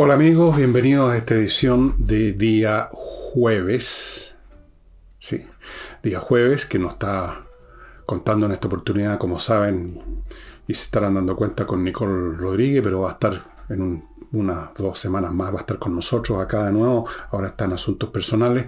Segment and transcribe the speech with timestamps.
[0.00, 4.36] Hola amigos, bienvenidos a esta edición de día jueves.
[5.18, 5.44] Sí,
[6.04, 7.44] día jueves que nos está
[8.06, 10.22] contando en esta oportunidad, como saben,
[10.68, 15.00] y se estarán dando cuenta con Nicole Rodríguez, pero va a estar en unas dos
[15.00, 17.04] semanas más, va a estar con nosotros acá de nuevo.
[17.32, 18.66] Ahora está en asuntos personales.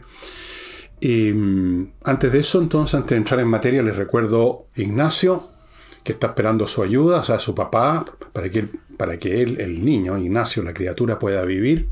[0.99, 5.45] Y mm, antes de eso, entonces, antes de entrar en materia, les recuerdo Ignacio,
[6.03, 8.67] que está esperando su ayuda, o sea, su papá, para que,
[8.97, 11.89] para que él, el niño, Ignacio, la criatura, pueda vivir.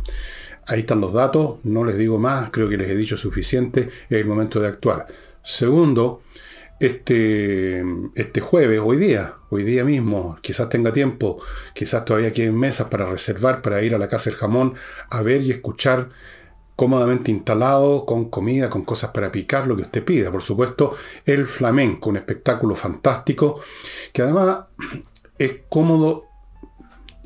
[0.66, 4.18] Ahí están los datos, no les digo más, creo que les he dicho suficiente, es
[4.18, 5.06] el momento de actuar.
[5.42, 6.22] Segundo,
[6.80, 7.82] este,
[8.14, 11.40] este jueves, hoy día, hoy día mismo, quizás tenga tiempo,
[11.74, 14.74] quizás todavía queden mesas para reservar, para ir a la Casa del Jamón
[15.10, 16.10] a ver y escuchar
[16.78, 20.30] cómodamente instalado, con comida, con cosas para picar, lo que usted pida.
[20.30, 23.60] Por supuesto, el flamenco, un espectáculo fantástico,
[24.12, 24.58] que además
[25.36, 26.28] es cómodo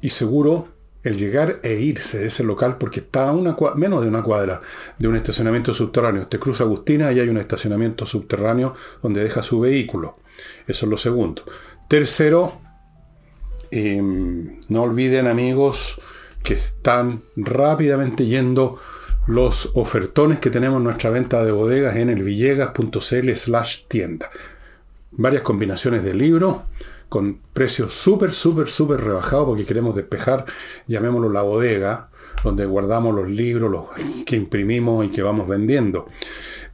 [0.00, 0.68] y seguro
[1.02, 4.62] el llegar e irse de ese local porque está a una menos de una cuadra
[4.96, 6.22] de un estacionamiento subterráneo.
[6.22, 10.16] Usted cruza Agustina y hay un estacionamiento subterráneo donde deja su vehículo.
[10.66, 11.44] Eso es lo segundo.
[11.88, 12.58] Tercero,
[13.70, 16.00] em, no olviden amigos
[16.42, 18.80] que están rápidamente yendo
[19.26, 24.30] los ofertones que tenemos en nuestra venta de bodegas en el villegas.cl slash tienda.
[25.12, 26.56] Varias combinaciones de libros
[27.08, 30.46] con precios súper, súper, súper rebajados porque queremos despejar,
[30.86, 32.08] llamémoslo la bodega,
[32.42, 36.06] donde guardamos los libros los que imprimimos y que vamos vendiendo.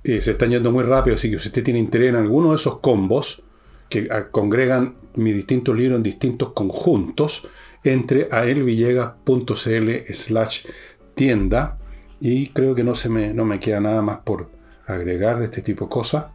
[0.04, 2.56] Eh, se están yendo muy rápido, así que si usted tiene interés en alguno de
[2.56, 3.42] esos combos
[3.88, 7.48] que congregan mis distintos libros en distintos conjuntos,
[7.82, 10.66] entre a elvillegas.cl slash
[11.14, 11.78] tienda
[12.20, 14.50] y creo que no, se me, no me queda nada más por
[14.86, 16.26] agregar de este tipo de cosas.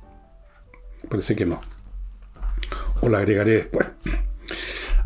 [1.10, 1.62] Parece que no.
[3.02, 3.88] O la agregaré después.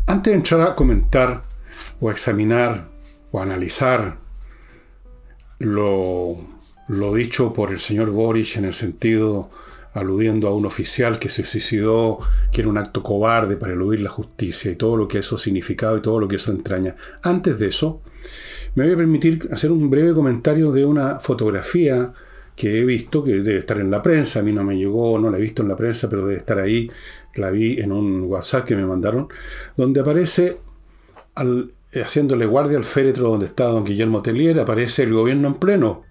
[0.06, 1.42] Antes de entrar a comentar
[2.00, 2.88] o examinar
[3.32, 4.18] o analizar
[5.58, 6.36] lo,
[6.86, 9.50] lo dicho por el señor Boric en el sentido
[9.94, 12.20] aludiendo a un oficial que se suicidó,
[12.52, 15.96] que era un acto cobarde para eludir la justicia y todo lo que eso significado
[15.96, 16.94] y todo lo que eso entraña.
[17.22, 18.02] Antes de eso,
[18.78, 22.12] me voy a permitir hacer un breve comentario de una fotografía
[22.54, 25.32] que he visto, que debe estar en la prensa, a mí no me llegó, no
[25.32, 26.88] la he visto en la prensa, pero debe estar ahí,
[27.34, 29.26] la vi en un WhatsApp que me mandaron,
[29.76, 30.60] donde aparece,
[31.92, 36.04] haciéndole guardia al féretro donde está don Guillermo Tellier, aparece el gobierno en pleno.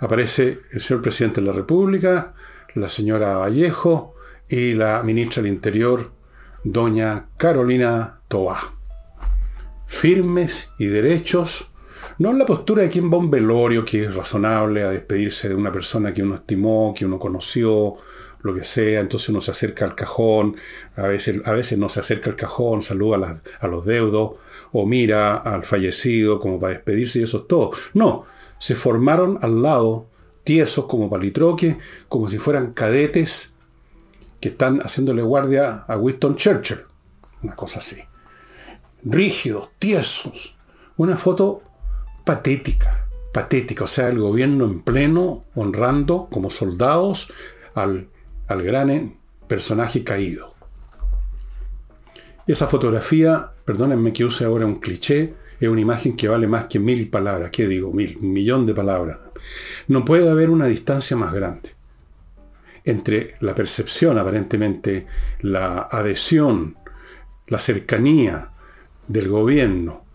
[0.00, 2.34] Aparece el señor presidente de la República,
[2.74, 4.14] la señora Vallejo
[4.46, 6.12] y la ministra del Interior,
[6.64, 8.78] doña Carolina Tobá
[9.88, 11.67] firmes y derechos,
[12.18, 15.48] no en la postura de quien va a un velorio, que es razonable a despedirse
[15.48, 17.96] de una persona que uno estimó, que uno conoció,
[18.42, 20.56] lo que sea, entonces uno se acerca al cajón,
[20.96, 24.36] a veces, a veces no se acerca al cajón, saluda a, a los deudos,
[24.72, 27.72] o mira al fallecido como para despedirse y eso es todo.
[27.94, 28.26] No,
[28.58, 30.06] se formaron al lado,
[30.44, 31.76] tiesos como palitroques,
[32.08, 33.54] como si fueran cadetes
[34.40, 36.78] que están haciéndole guardia a Winston Churchill.
[37.42, 38.02] Una cosa así
[39.04, 40.56] rígidos, tiesos.
[40.96, 41.62] Una foto
[42.28, 47.32] patética, patética, o sea, el gobierno en pleno, honrando como soldados
[47.72, 48.08] al,
[48.48, 49.16] al gran
[49.46, 50.52] personaje caído.
[52.46, 56.78] Esa fotografía, perdónenme que use ahora un cliché, es una imagen que vale más que
[56.78, 57.50] mil palabras.
[57.50, 57.94] ¿Qué digo?
[57.94, 59.20] Mil, un millón de palabras.
[59.86, 61.70] No puede haber una distancia más grande
[62.84, 65.06] entre la percepción, aparentemente,
[65.40, 66.76] la adhesión,
[67.46, 68.50] la cercanía,
[69.06, 70.07] del gobierno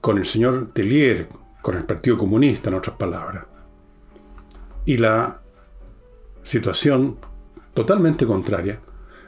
[0.00, 1.28] con el señor Tellier,
[1.62, 3.46] con el Partido Comunista, en otras palabras,
[4.84, 5.40] y la
[6.42, 7.18] situación
[7.74, 8.80] totalmente contraria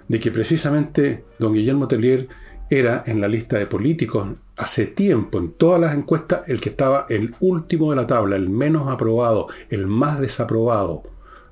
[0.09, 2.28] de que precisamente don Guillermo Tellier
[2.71, 7.06] era en la lista de políticos hace tiempo, en todas las encuestas, el que estaba
[7.09, 11.03] el último de la tabla, el menos aprobado, el más desaprobado.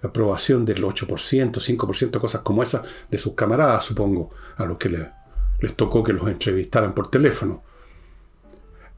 [0.03, 5.21] aprobación del 8%, 5%, cosas como esas de sus camaradas, supongo, a los que le
[5.61, 7.63] les tocó que los entrevistaran por teléfono.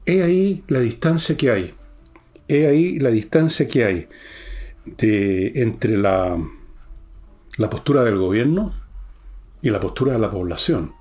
[0.05, 1.73] He ahí la distancia que hay.
[2.47, 4.07] He ahí la distancia que hay
[4.97, 6.37] entre la,
[7.57, 8.73] la postura del gobierno
[9.61, 10.93] y la postura de la población.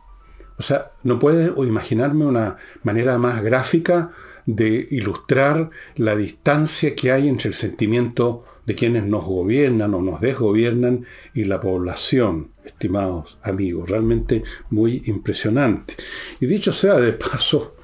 [0.57, 4.13] O sea, no puedo imaginarme una manera más gráfica
[4.47, 10.21] de ilustrar la distancia que hay entre el sentimiento de quienes nos gobiernan o nos
[10.21, 11.05] desgobiernan
[11.35, 13.91] y la población, estimados amigos.
[13.91, 15.95] Realmente muy impresionante.
[16.41, 17.77] Y dicho sea de paso,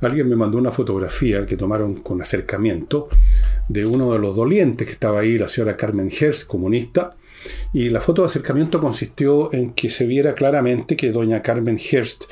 [0.00, 3.08] alguien me mandó una fotografía que tomaron con acercamiento
[3.68, 7.16] de uno de los dolientes que estaba ahí, la señora Carmen Herz, comunista,
[7.72, 12.24] y la foto de acercamiento consistió en que se viera claramente que doña Carmen Hearst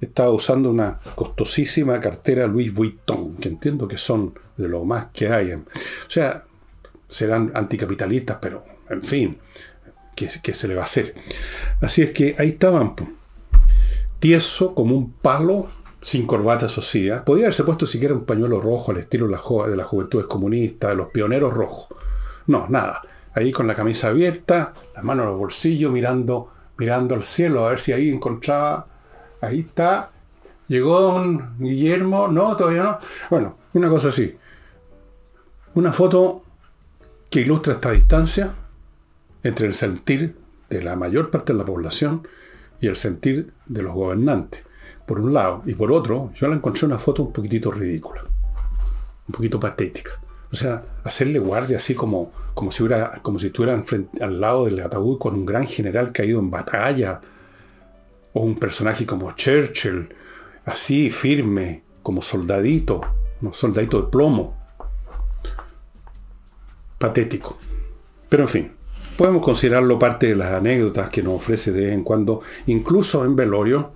[0.00, 5.28] estaba usando una costosísima cartera Louis Vuitton, que entiendo que son de lo más que
[5.28, 5.52] hay.
[5.52, 5.64] O
[6.08, 6.44] sea,
[7.08, 9.38] serán anticapitalistas, pero en fin,
[10.14, 11.14] ¿qué, se le va a hacer?
[11.80, 12.94] Así es que ahí estaban,
[14.18, 15.68] tieso como un palo,
[16.00, 16.82] sin corbata, eso.
[16.94, 17.20] ¿eh?
[17.24, 20.90] Podía haberse puesto siquiera un pañuelo rojo al estilo de, la, de las juventudes comunistas,
[20.90, 21.88] de los pioneros rojos.
[22.46, 23.02] No, nada.
[23.34, 27.70] Ahí con la camisa abierta, las manos en los bolsillos, mirando, mirando al cielo, a
[27.70, 28.86] ver si ahí encontraba.
[29.46, 30.10] Ahí está.
[30.68, 32.28] Llegó don Guillermo.
[32.28, 32.98] No, todavía no.
[33.30, 34.36] Bueno, una cosa así.
[35.74, 36.42] Una foto
[37.30, 38.54] que ilustra esta distancia
[39.42, 40.36] entre el sentir
[40.68, 42.26] de la mayor parte de la población
[42.80, 44.64] y el sentir de los gobernantes,
[45.06, 45.62] por un lado.
[45.66, 50.12] Y por otro, yo la encontré una foto un poquitito ridícula, un poquito patética.
[50.52, 53.84] O sea, hacerle guardia así como, como, si, hubiera, como si estuvieran
[54.20, 57.20] al lado del ataúd con un gran general caído en batalla,
[58.36, 60.14] o un personaje como Churchill,
[60.66, 63.00] así firme, como soldadito,
[63.40, 64.54] un soldadito de plomo
[66.98, 67.56] patético.
[68.28, 68.72] Pero en fin,
[69.16, 73.36] podemos considerarlo parte de las anécdotas que nos ofrece de vez en cuando, incluso en
[73.36, 73.92] velorio,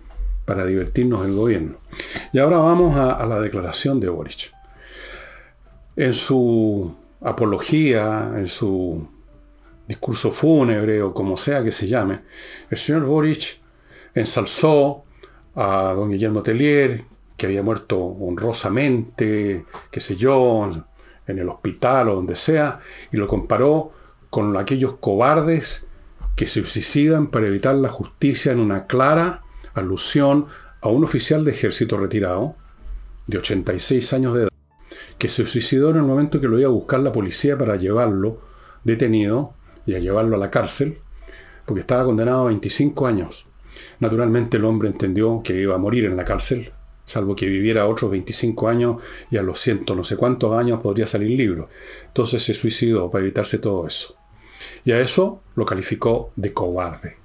[0.46, 1.76] para divertirnos el gobierno.
[2.32, 4.54] Y ahora vamos a, la declaración de Boric.
[5.96, 9.06] En su apología, en su
[9.86, 12.20] discurso fúnebre o como sea que se llame,
[12.70, 13.59] el señor Boric
[14.14, 15.04] ensalzó
[15.54, 17.04] a don Guillermo Tellier,
[17.36, 20.70] que había muerto honrosamente, qué sé yo,
[21.26, 22.80] en el hospital o donde sea,
[23.12, 23.92] y lo comparó
[24.28, 25.86] con aquellos cobardes
[26.36, 29.42] que se suicidan para evitar la justicia en una clara
[29.74, 30.46] alusión
[30.80, 32.56] a un oficial de ejército retirado,
[33.26, 34.50] de 86 años de edad,
[35.18, 38.40] que se suicidó en el momento que lo iba a buscar la policía para llevarlo
[38.84, 39.54] detenido
[39.86, 40.98] y a llevarlo a la cárcel,
[41.66, 43.46] porque estaba condenado a 25 años.
[43.98, 46.72] Naturalmente el hombre entendió que iba a morir en la cárcel,
[47.04, 48.96] salvo que viviera otros 25 años
[49.30, 51.64] y a los ciento no sé cuántos años podría salir libre.
[52.06, 54.16] Entonces se suicidó para evitarse todo eso.
[54.84, 57.16] Y a eso lo calificó de cobarde.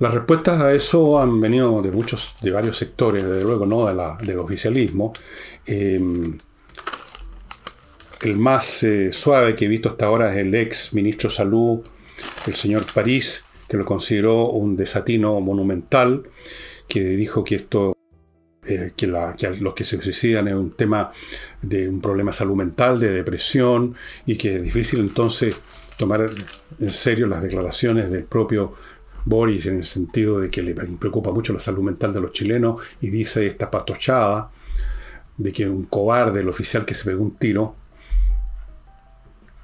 [0.00, 3.94] Las respuestas a eso han venido de muchos, de varios sectores, desde luego no de
[3.94, 5.12] la, del oficialismo.
[5.64, 6.36] Em,
[8.22, 11.80] el más eh, suave que he visto hasta ahora es el ex ministro de Salud,
[12.46, 16.24] el señor París, que lo consideró un desatino monumental,
[16.88, 17.94] que dijo que esto
[18.66, 21.12] eh, que, los que se suicidan es un tema
[21.60, 23.94] de un problema salud mental, de depresión,
[24.24, 25.60] y que es difícil entonces
[25.98, 26.26] tomar
[26.80, 28.72] en serio las declaraciones del propio
[29.26, 32.80] Boris en el sentido de que le preocupa mucho la salud mental de los chilenos
[33.00, 34.50] y dice esta patochada
[35.36, 37.76] de que un cobarde, el oficial que se pegó un tiro,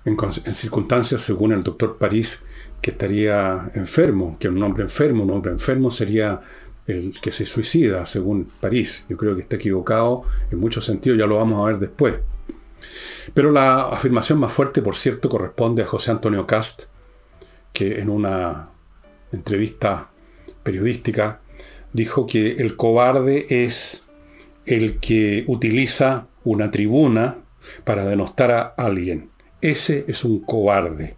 [0.04, 0.16] en
[0.54, 2.42] circunstancias, según el doctor París,
[2.80, 6.40] que estaría enfermo, que un hombre enfermo, un hombre enfermo sería
[6.86, 9.04] el que se suicida, según París.
[9.08, 12.14] Yo creo que está equivocado en muchos sentidos, ya lo vamos a ver después.
[13.34, 16.84] Pero la afirmación más fuerte, por cierto, corresponde a José Antonio Cast,
[17.72, 18.70] que en una
[19.32, 20.10] entrevista
[20.62, 21.40] periodística
[21.92, 24.02] dijo que el cobarde es
[24.66, 27.38] el que utiliza una tribuna
[27.84, 29.30] para denostar a alguien.
[29.60, 31.16] Ese es un cobarde.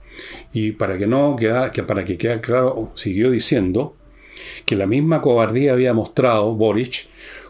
[0.52, 3.96] Y para que no queda, que para que quede claro, siguió diciendo
[4.66, 7.08] que la misma cobardía había mostrado Boric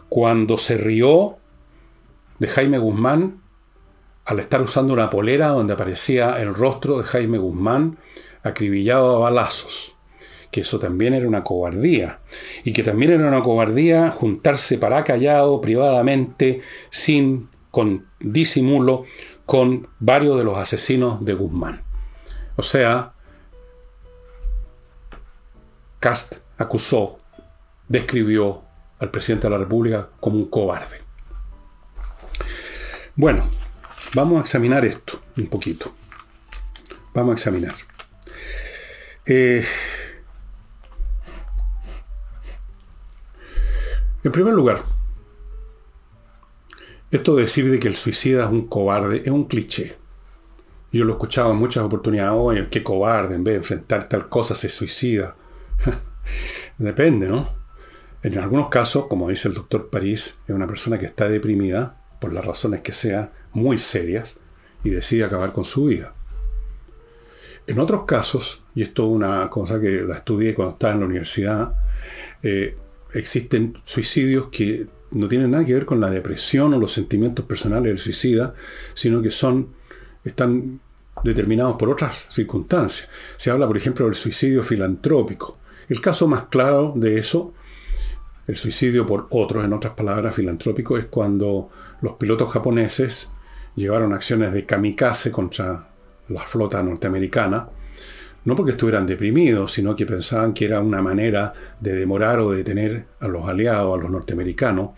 [0.09, 1.37] cuando se rió
[2.39, 3.41] de Jaime Guzmán
[4.25, 7.97] al estar usando una polera donde aparecía el rostro de Jaime Guzmán
[8.41, 9.95] acribillado a balazos.
[10.51, 12.19] Que eso también era una cobardía.
[12.63, 16.61] Y que también era una cobardía juntarse para callado, privadamente,
[16.91, 19.05] sin, con disimulo,
[19.45, 21.83] con varios de los asesinos de Guzmán.
[22.55, 23.13] O sea,
[25.99, 27.17] Cast acusó,
[27.87, 28.63] describió
[28.99, 31.01] al presidente de la República como un cobarde.
[33.15, 33.49] Bueno,
[34.13, 35.93] vamos a examinar esto un poquito.
[37.13, 37.75] Vamos a examinar.
[39.25, 39.65] Eh,
[44.23, 44.81] en primer lugar,
[47.11, 50.02] esto de decir de que el suicida es un cobarde es un cliché.
[50.93, 54.29] Yo lo he escuchado en muchas oportunidades, oye, qué cobarde, en vez de enfrentar tal
[54.29, 55.35] cosa se suicida.
[56.77, 57.49] Depende, ¿no?
[58.21, 62.31] En algunos casos, como dice el doctor París, es una persona que está deprimida, por
[62.31, 64.37] las razones que sean, muy serias,
[64.83, 66.13] y decide acabar con su vida.
[67.65, 71.05] En otros casos, y esto es una cosa que la estudié cuando estaba en la
[71.05, 71.73] universidad,
[72.43, 72.77] eh,
[73.13, 77.89] existen suicidios que no tienen nada que ver con la depresión o los sentimientos personales
[77.89, 78.53] del suicida,
[78.93, 79.69] sino que son,
[80.23, 80.79] están
[81.23, 83.09] determinados por otras circunstancias.
[83.37, 85.59] Se habla, por ejemplo, del suicidio filantrópico.
[85.89, 87.53] El caso más claro de eso
[88.45, 91.69] El suicidio por otros, en otras palabras, filantrópico, es cuando
[92.01, 93.31] los pilotos japoneses
[93.75, 95.89] llevaron acciones de kamikaze contra
[96.27, 97.69] la flota norteamericana,
[98.45, 103.05] no porque estuvieran deprimidos, sino que pensaban que era una manera de demorar o detener
[103.19, 104.91] a los aliados, a los norteamericanos,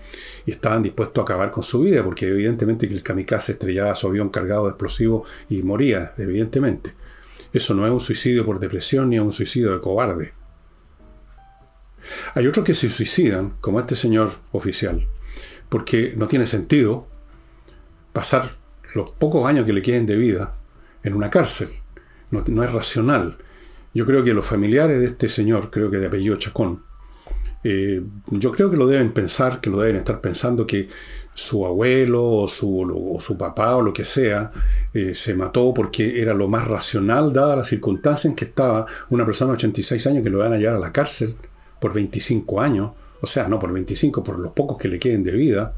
[0.46, 4.08] y estaban dispuestos a acabar con su vida, porque evidentemente que el kamikaze estrellaba su
[4.08, 6.94] avión cargado de explosivos y moría, evidentemente.
[7.54, 10.34] Eso no es un suicidio por depresión ni es un suicidio de cobarde.
[12.34, 15.08] Hay otros que se suicidan, como este señor oficial,
[15.70, 17.08] porque no tiene sentido
[18.14, 18.58] pasar
[18.94, 20.56] los pocos años que le queden de vida
[21.04, 21.70] en una cárcel.
[22.32, 23.38] No, es racional.
[23.94, 26.84] Yo creo que los familiares de este señor, creo que de apellido Chacón,
[27.63, 30.89] eh, yo creo que lo deben pensar, que lo deben estar pensando que
[31.34, 34.51] su abuelo o su, su papá o lo que sea
[34.94, 39.25] eh, se mató porque era lo más racional dada las circunstancias en que estaba una
[39.25, 41.36] persona de 86 años que lo van a llevar a la cárcel
[41.79, 42.91] por 25 años,
[43.22, 45.74] o sea, no por 25, por los pocos que le queden de vida.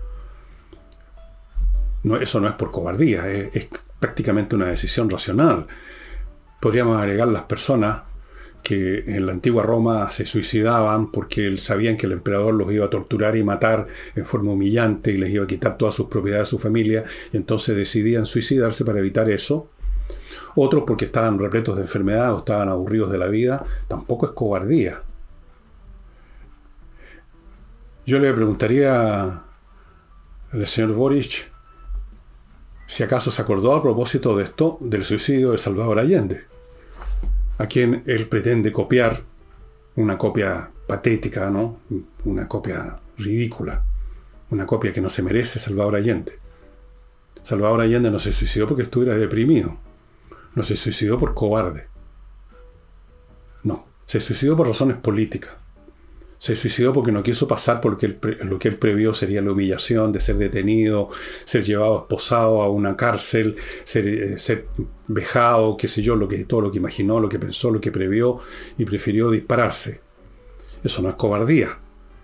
[2.03, 3.67] No, eso no es por cobardía, es
[3.99, 5.67] prácticamente una decisión racional.
[6.59, 8.01] Podríamos agregar las personas
[8.63, 12.89] que en la antigua Roma se suicidaban porque sabían que el emperador los iba a
[12.89, 16.49] torturar y matar en forma humillante y les iba a quitar todas sus propiedades a
[16.49, 19.69] su familia, y entonces decidían suicidarse para evitar eso.
[20.55, 25.01] Otros porque estaban repletos de enfermedad o estaban aburridos de la vida, tampoco es cobardía.
[28.05, 29.43] Yo le preguntaría
[30.51, 31.51] al señor Boric
[32.87, 36.45] si acaso se acordó a propósito de esto del suicidio de Salvador Allende
[37.57, 39.23] a quien él pretende copiar
[39.95, 41.79] una copia patética, ¿no?
[42.25, 43.83] Una copia ridícula,
[44.51, 46.33] una copia que no se merece Salvador Allende.
[47.41, 49.77] Salvador Allende no se suicidó porque estuviera deprimido,
[50.53, 51.87] no se suicidó por cobarde.
[53.63, 55.53] No, se suicidó por razones políticas.
[56.39, 60.19] Se suicidó porque no quiso pasar porque lo que él previó sería la humillación de
[60.19, 61.09] ser detenido,
[61.45, 64.67] ser llevado esposado a una cárcel, ser, eh, ser,
[65.07, 67.91] vejado, qué sé yo, lo que, todo lo que imaginó, lo que pensó, lo que
[67.91, 68.39] previó
[68.77, 70.01] y prefirió dispararse.
[70.83, 71.79] Eso no es cobardía.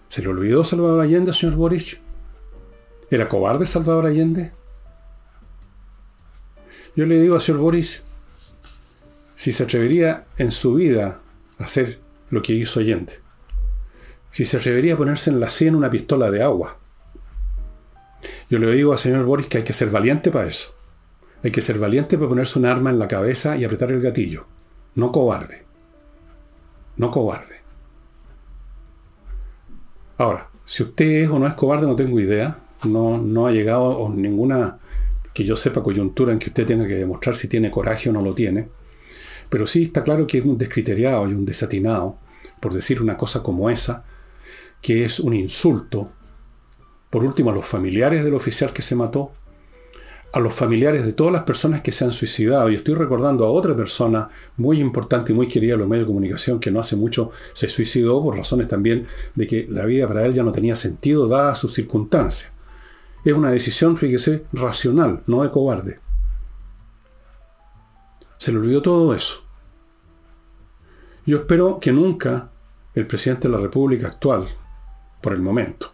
[0.10, 2.00] ¿Se le olvidó Salvador Allende, señor Boric?
[3.10, 4.52] ¿Era cobarde Salvador Allende?
[6.96, 8.04] Yo le digo a señor Boris,
[9.36, 11.22] si se atrevería en su vida
[11.58, 13.20] a hacer lo que hizo Allende,
[14.34, 16.80] si se atrevería a ponerse en la sien una pistola de agua.
[18.50, 20.74] Yo le digo al señor Boris que hay que ser valiente para eso.
[21.44, 24.48] Hay que ser valiente para ponerse un arma en la cabeza y apretar el gatillo.
[24.96, 25.66] No cobarde.
[26.98, 27.62] No cobarde.
[30.18, 32.60] Ahora, si usted es o no es cobarde, no tengo idea.
[32.86, 34.80] No, no ha llegado ninguna,
[35.32, 38.22] que yo sepa, coyuntura en que usted tenga que demostrar si tiene coraje o no
[38.24, 38.68] lo tiene.
[39.50, 42.18] Pero sí está claro que es un descriteriado y un desatinado
[42.60, 44.06] por decir una cosa como esa,
[44.84, 46.12] que es un insulto,
[47.10, 49.32] por último, a los familiares del oficial que se mató,
[50.34, 52.70] a los familiares de todas las personas que se han suicidado.
[52.70, 56.12] Y estoy recordando a otra persona muy importante y muy querida en los medios de
[56.12, 60.26] comunicación que no hace mucho se suicidó por razones también de que la vida para
[60.26, 62.52] él ya no tenía sentido dadas sus circunstancias.
[63.24, 66.00] Es una decisión, fíjese, racional, no de cobarde.
[68.38, 69.46] Se le olvidó todo eso.
[71.26, 72.52] Yo espero que nunca
[72.96, 74.50] el presidente de la República actual,
[75.24, 75.92] por el momento.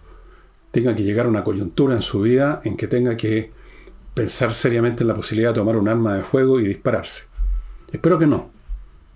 [0.72, 3.54] Tenga que llegar a una coyuntura en su vida en que tenga que
[4.14, 7.28] pensar seriamente en la posibilidad de tomar un arma de fuego y dispararse.
[7.92, 8.50] Espero que no.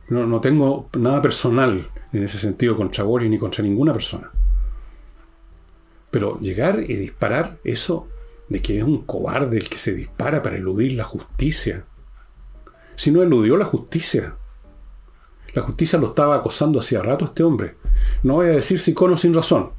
[0.10, 4.32] No, tengo nada personal en ese sentido contra Boris ni contra ninguna persona.
[6.12, 8.08] Pero llegar y disparar eso
[8.50, 11.86] de que es un cobarde el que se dispara para eludir la justicia.
[12.96, 14.38] Si no eludió la justicia.
[15.56, 17.78] La justicia lo estaba acosando hacía rato este hombre.
[18.22, 19.72] No voy a decir si con o sin razón.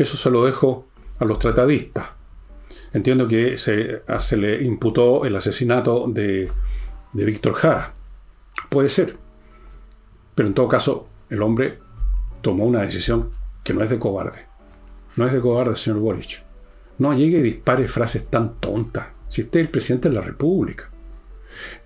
[0.00, 0.88] Eso se lo dejo
[1.18, 2.08] a los tratadistas.
[2.94, 4.02] Entiendo que se,
[4.38, 6.50] le imputó el asesinato de,
[7.12, 7.92] de Víctor Jara.
[8.70, 9.18] Puede ser.
[10.34, 11.80] Pero en todo caso, el hombre
[12.40, 13.30] tomó una decisión
[13.62, 14.46] que no es de cobarde.
[15.16, 16.44] No es de cobarde, señor Boric.
[16.96, 19.08] No llegue y dispare frases tan tontas.
[19.28, 20.90] Si usted es el presidente de la República.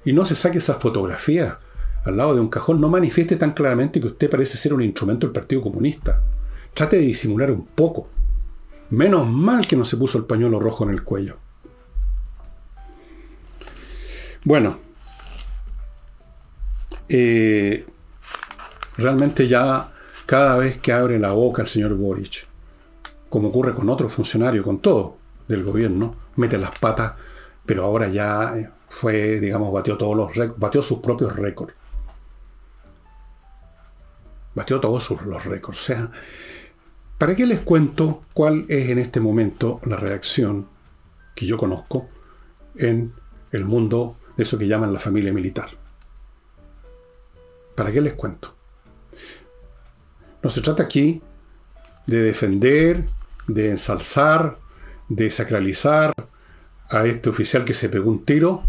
[0.04, 1.58] Y no se saque esas fotografías
[2.04, 2.80] al lado de un cajón.
[2.80, 6.22] No manifieste tan claramente que usted parece ser un instrumento del Partido Comunista.
[6.74, 8.08] Trate de disimular un poco.
[8.90, 11.36] Menos mal que no se puso el pañuelo rojo en el cuello.
[14.44, 14.78] Bueno,
[17.08, 17.86] eh,
[18.98, 19.90] realmente ya
[20.26, 22.46] cada vez que abre la boca el señor Boric,
[23.28, 25.16] como ocurre con otro funcionario, con todo
[25.48, 27.14] del gobierno, mete las patas,
[27.64, 31.74] pero ahora ya fue, digamos, batió todos los batió sus propios récords.
[34.54, 35.80] Batió todos sus, los récords.
[35.80, 36.10] O sea,
[37.24, 40.68] ¿Para qué les cuento cuál es en este momento la reacción
[41.34, 42.10] que yo conozco
[42.76, 43.14] en
[43.50, 45.70] el mundo de eso que llaman la familia militar?
[47.74, 48.54] ¿Para qué les cuento?
[50.42, 51.22] No se trata aquí
[52.06, 53.06] de defender,
[53.46, 54.58] de ensalzar,
[55.08, 56.12] de sacralizar
[56.90, 58.64] a este oficial que se pegó un tiro,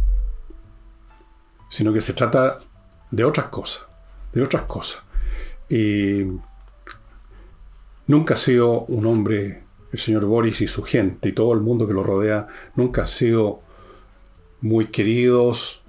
[1.69, 2.59] sino que se trata
[3.12, 3.83] de otras cosas,
[4.31, 5.03] de otras cosas.
[5.67, 6.24] Y
[8.07, 11.88] nunca ha sido un hombre, el señor Boris y su gente y todo el mundo
[11.88, 13.62] que lo rodea, nunca ha sido
[14.62, 15.83] muy queridos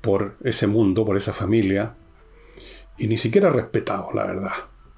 [0.00, 1.94] por ese mundo, por esa familia,
[2.98, 4.52] y ni siquiera respetados, la verdad.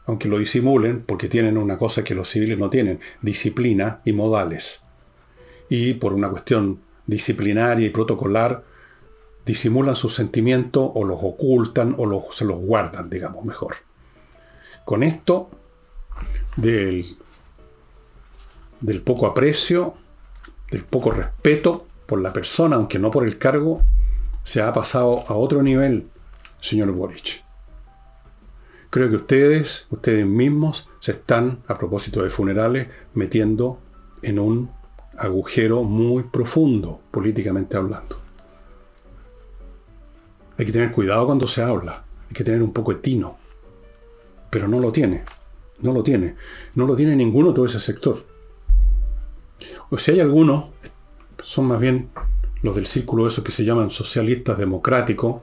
[0.06, 4.85] Aunque lo disimulen, porque tienen una cosa que los civiles no tienen, disciplina y modales.
[5.68, 8.64] Y por una cuestión disciplinaria y protocolar,
[9.47, 13.76] disimulan sus sentimientos o los ocultan o se los guardan, digamos mejor.
[14.85, 15.50] Con esto
[16.56, 17.16] del,
[19.04, 19.94] poco aprecio,
[20.70, 23.82] del poco respeto por la persona, aunque no por el cargo,
[24.42, 26.08] se ha pasado a otro nivel,
[26.61, 27.42] señor Boric.
[28.90, 33.80] Creo que ustedes, ustedes mismos, se están, a propósito de funerales, metiendo
[34.23, 34.70] en un
[35.18, 38.20] agujero muy profundo, políticamente hablando.
[40.56, 43.37] Hay que tener cuidado cuando se habla, hay que tener un poco de tino,
[44.50, 45.25] pero no lo tiene,
[45.81, 46.37] no lo tiene,
[46.75, 48.25] no lo tiene ninguno todo ese sector.
[49.90, 50.66] O si hay algunos,
[51.43, 52.11] son más bien
[52.62, 55.43] los del círculo esos que se llaman socialistas democráticos,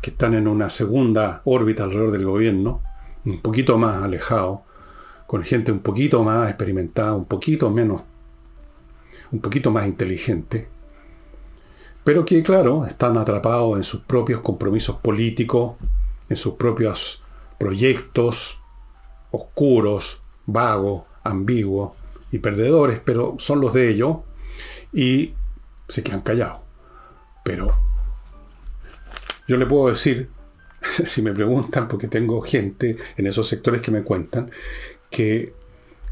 [0.00, 2.82] que están en una segunda órbita alrededor del gobierno,
[3.24, 4.64] un poquito más alejado,
[5.26, 8.02] con gente un poquito más experimentada, un poquito menos,
[9.30, 10.68] un poquito más inteligente,
[12.04, 15.76] pero que, claro, están atrapados en sus propios compromisos políticos,
[16.28, 17.22] en sus propios
[17.58, 18.61] proyectos
[19.32, 21.92] oscuros, vagos, ambiguos
[22.30, 24.18] y perdedores, pero son los de ellos
[24.92, 25.34] y
[25.88, 26.60] se quedan callados.
[27.44, 27.74] Pero
[29.48, 30.30] yo le puedo decir,
[31.04, 34.50] si me preguntan, porque tengo gente en esos sectores que me cuentan,
[35.10, 35.54] que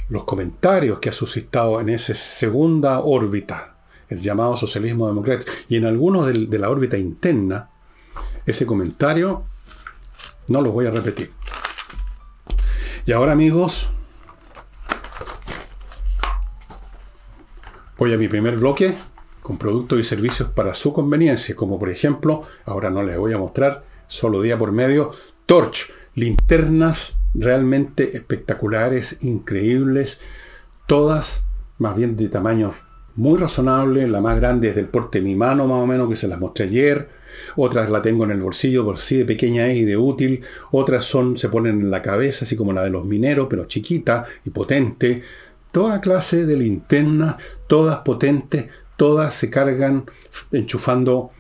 [0.09, 3.77] los comentarios que ha suscitado en esa segunda órbita
[4.09, 7.71] el llamado socialismo democrático, y en algunos de, la órbita interna,
[8.45, 9.45] ese comentario
[10.49, 11.31] no lo voy a repetir.
[13.11, 13.89] Y ahora amigos,
[17.99, 18.95] voy a mi primer bloque
[19.43, 23.39] con productos y servicios para su conveniencia, como por ejemplo, ahora no les voy a
[23.39, 25.11] mostrar, solo día por medio,
[25.45, 30.21] Torch, linternas realmente espectaculares, increíbles,
[30.87, 31.43] todas
[31.79, 32.77] más bien de tamaños
[33.17, 36.15] muy razonable, la más grande es del porte de mi mano más o menos, que
[36.15, 37.11] se las mostré ayer,
[37.57, 41.05] otras la tengo en el bolsillo por sí de pequeña es y de útil, otras
[41.05, 44.51] son, se ponen en la cabeza, así como la de los mineros, pero chiquita y
[44.51, 45.23] potente,
[45.73, 50.05] toda clase de linternas, todas potentes, todas se cargan
[50.53, 51.31] enchufando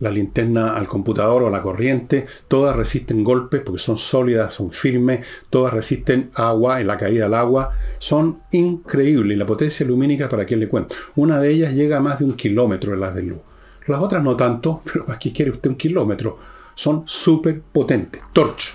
[0.00, 4.70] la linterna al computador o a la corriente, todas resisten golpes porque son sólidas, son
[4.70, 9.36] firmes, todas resisten agua en la caída del agua, son increíbles.
[9.36, 12.24] Y la potencia lumínica, para quien le cuento, una de ellas llega a más de
[12.24, 13.40] un kilómetro de las de luz.
[13.90, 16.38] Las otras no tanto, pero aquí quiere usted un kilómetro.
[16.74, 18.22] Son súper potentes.
[18.32, 18.74] Torch.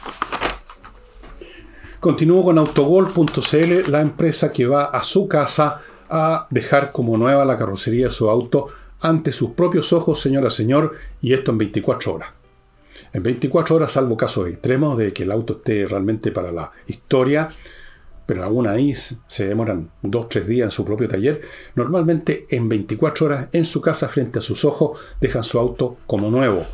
[2.00, 7.58] Continúo con autogol.cl, la empresa que va a su casa a dejar como nueva la
[7.58, 8.68] carrocería de su auto
[9.02, 12.30] ante sus propios ojos, señora, señor, y esto en 24 horas.
[13.12, 17.50] En 24 horas, salvo casos extremos de que el auto esté realmente para la historia,
[18.26, 21.42] pero aún ahí se demoran 2-3 días en su propio taller,
[21.76, 26.30] normalmente en 24 horas en su casa frente a sus ojos dejan su auto como
[26.30, 26.66] nuevo.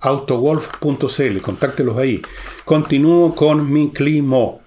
[0.00, 2.20] Autowolf.cl, contáctelos ahí.
[2.64, 4.60] Continúo con mi climo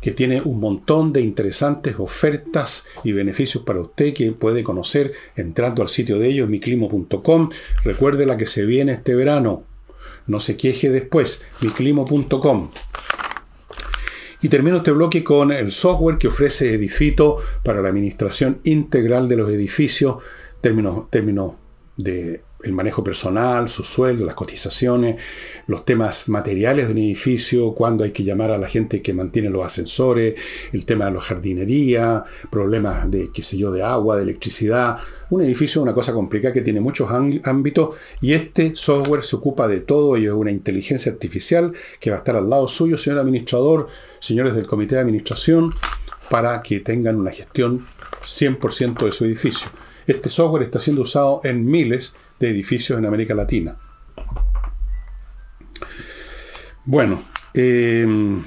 [0.00, 5.82] que tiene un montón de interesantes ofertas y beneficios para usted que puede conocer entrando
[5.82, 7.50] al sitio de ellos, miclimo.com.
[7.84, 9.64] Recuerde la que se viene este verano.
[10.26, 12.70] No se queje después, miclimo.com.
[14.42, 19.36] Y termino este bloque con el software que ofrece Edifito para la administración integral de
[19.36, 20.16] los edificios,
[20.60, 21.54] términos,
[21.96, 25.16] de el manejo personal, su sueldo, las cotizaciones,
[25.66, 29.50] los temas materiales de un edificio, cuándo hay que llamar a la gente que mantiene
[29.50, 30.34] los ascensores,
[30.72, 34.98] el tema de la jardinería, problemas de, qué sé yo, de agua, de electricidad.
[35.30, 39.68] Un edificio es una cosa complicada que tiene muchos ámbitos y este software se ocupa
[39.68, 43.20] de todo y es una inteligencia artificial que va a estar al lado suyo, señor
[43.20, 45.72] administrador, señores del comité de administración,
[46.28, 47.86] para que tengan una gestión
[48.24, 49.68] 100% de su edificio.
[50.10, 53.78] Este software está siendo usado en miles de edificios en América Latina.
[56.84, 57.22] Bueno,
[57.54, 58.42] em,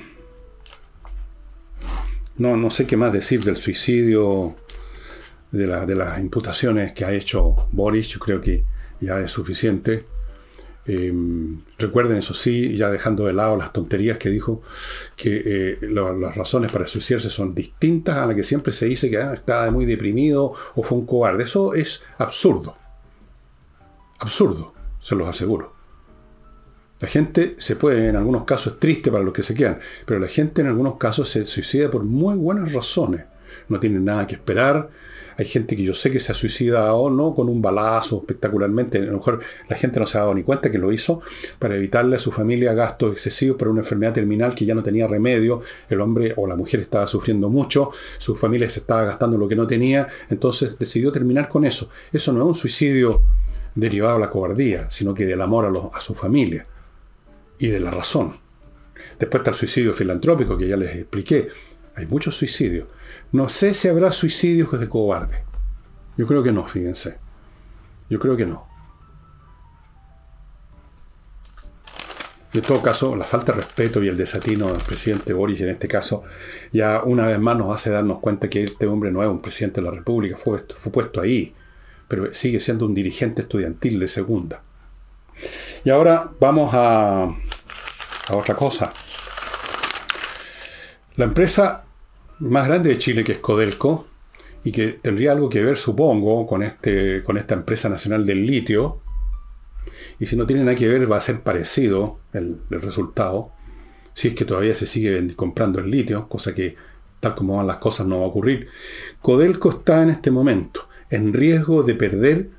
[2.36, 4.58] no, no sé qué más decir del suicidio,
[5.52, 8.66] de, de las imputaciones que ha hecho Boris, yo creo que
[9.00, 10.06] ya es suficiente.
[10.86, 14.62] Em, recuerden, eso sí, ya dejando de lado las tonterías que dijo,
[15.16, 19.18] que eh, las razones para suicidarse son distintas a las que siempre se dice que
[19.18, 21.44] ah, estaba muy deprimido o fue un cobarde.
[21.44, 22.76] Eso es absurdo.
[24.20, 25.74] Absurdo, se los aseguro.
[27.00, 30.20] La gente se puede, en algunos casos es triste para los que se quedan, pero
[30.20, 33.26] la gente en algunos casos se suicida por muy buenas razones.
[33.68, 34.90] No tienen nada que esperar,
[35.38, 37.34] hay gente que yo sé que se ha suicidado, ¿no?
[37.34, 39.00] Con un balazo espectacularmente.
[39.00, 41.22] A lo mejor la gente no se ha dado ni cuenta que lo hizo
[41.60, 45.08] para evitarle a su familia gastos excesivos por una enfermedad terminal que ya no tenía
[45.08, 45.62] remedio.
[45.90, 49.56] El hombre o la mujer estaba sufriendo mucho, su familia se estaba gastando lo que
[49.56, 51.90] no tenía, entonces decidió terminar con eso.
[52.12, 53.22] Eso no es un suicidio
[53.76, 56.66] derivado de la cobardía, sino que del amor a, a su familia
[57.58, 58.38] y de la razón.
[59.20, 61.48] Después está el suicidio filantrópico que ya les expliqué.
[61.96, 62.88] Hay muchos suicidios.
[63.34, 65.44] No sé si habrá suicidios de cobarde.
[66.18, 67.18] Yo creo que no, fíjense.
[68.08, 68.68] Yo creo que no.
[72.54, 75.88] De todo caso, la falta de respeto y el desatino del presidente Boris en este
[75.88, 76.24] caso,
[76.72, 79.82] ya una vez más nos hace darnos cuenta que este hombre no es un presidente
[79.82, 81.56] de la República, fue, fue puesto ahí,
[82.08, 84.62] pero sigue siendo un dirigente estudiantil de segunda.
[85.84, 88.94] Y ahora vamos a, a otra cosa.
[91.16, 91.83] La empresa
[92.44, 94.08] más grande de Chile, que es Codelco,
[94.64, 99.00] y que tendría algo que ver, supongo, con, este, con esta empresa nacional del litio,
[100.20, 103.52] y si no tiene nada que ver, va a ser parecido el, resultado,
[104.14, 106.76] si es que todavía se sigue comprando el litio, cosa que
[107.20, 108.68] tal como van las cosas no va a ocurrir.
[109.22, 112.50] Codelco está en este momento en riesgo de perder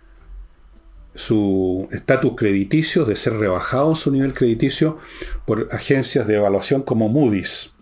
[1.15, 4.99] su estatus crediticio, de ser rebajado su nivel crediticio
[5.45, 7.73] por agencias de evaluación como Moody's.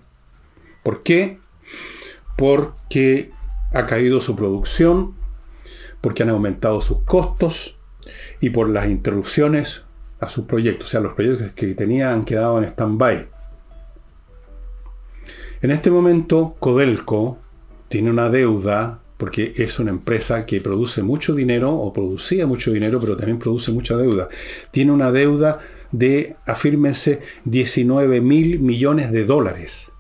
[0.83, 1.42] ¿Por qué?
[2.37, 3.31] Porque
[3.73, 5.15] ha caído su producción,
[6.01, 7.79] porque han aumentado sus costos
[8.41, 9.83] y por las interrupciones
[10.21, 10.89] a sus proyectos.
[10.89, 13.29] O sea, los proyectos que tenía han quedado en stand-by.
[15.63, 17.39] En este momento, Codelco
[17.89, 22.99] tiene una deuda porque es una empresa que produce mucho dinero o producía mucho dinero,
[22.99, 24.29] pero también produce mucha deuda.
[24.73, 25.61] Tiene una deuda
[25.93, 29.92] de, afírmense, 19 mil millones de dólares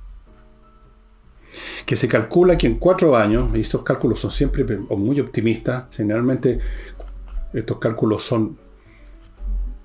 [1.86, 6.58] que se calcula que en cuatro años, y estos cálculos son siempre muy optimistas, generalmente
[7.52, 8.58] estos cálculos son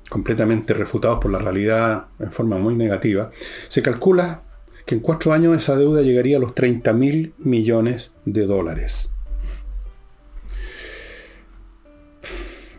[0.09, 3.31] completamente refutados por la realidad en forma muy negativa,
[3.67, 4.43] se calcula
[4.85, 9.11] que en cuatro años esa deuda llegaría a los 30 mil millones de dólares.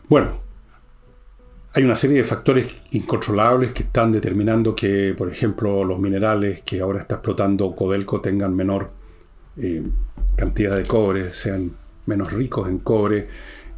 [0.08, 0.38] Bueno,
[1.78, 6.80] hay una serie de factores incontrolables que están determinando que, por ejemplo, los minerales que
[6.80, 8.90] ahora está explotando Codelco tengan menor
[9.56, 9.84] eh,
[10.34, 11.70] cantidad de cobre, sean
[12.06, 13.28] menos ricos en cobre,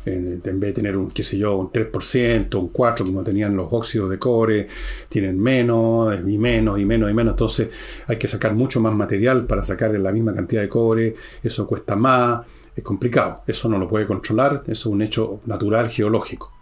[0.06, 3.68] en, vez de tener un, qué sé yo, un 3%, un 4%, como tenían los
[3.70, 4.66] óxidos de cobre,
[5.10, 7.34] tienen menos y menos y menos y menos.
[7.34, 7.68] Entonces
[8.06, 11.96] hay que sacar mucho más material para sacar la misma cantidad de cobre, eso cuesta
[11.96, 16.59] más, es complicado, eso no lo puede controlar, eso es un hecho natural, geológico.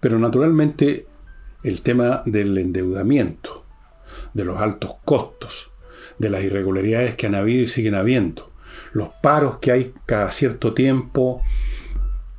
[0.00, 1.06] Pero naturalmente
[1.62, 3.64] el tema del endeudamiento,
[4.34, 5.70] de los altos costos,
[6.18, 8.50] de las irregularidades que han habido y siguen habiendo,
[8.92, 11.42] los paros que hay cada cierto tiempo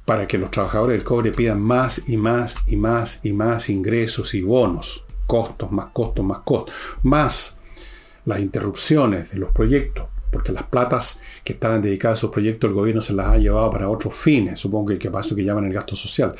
[0.06, 4.34] para que los trabajadores del cobre pidan más y más y más y más ingresos
[4.34, 7.58] y bonos, costos, más costos, más costos, más
[8.26, 12.76] las interrupciones de los proyectos, porque las platas que estaban dedicadas a esos proyectos el
[12.76, 15.74] gobierno se las ha llevado para otros fines, supongo que, que paso que llaman el
[15.74, 16.36] gasto social.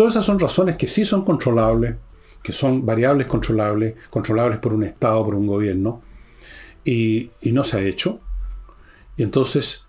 [0.00, 1.96] Todas esas son razones que sí son controlables,
[2.42, 6.00] que son variables controlables, controlables por un Estado, por un gobierno,
[6.82, 8.18] y, no se ha hecho.
[9.18, 9.84] Y entonces,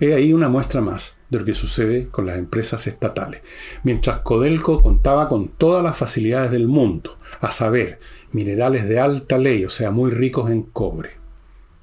[0.00, 3.42] he ahí una muestra más de lo que sucede con las empresas estatales.
[3.84, 8.00] Mientras Codelco contaba con todas las facilidades del mundo, a saber,
[8.32, 11.10] minerales de alta ley, o sea, muy ricos en cobre,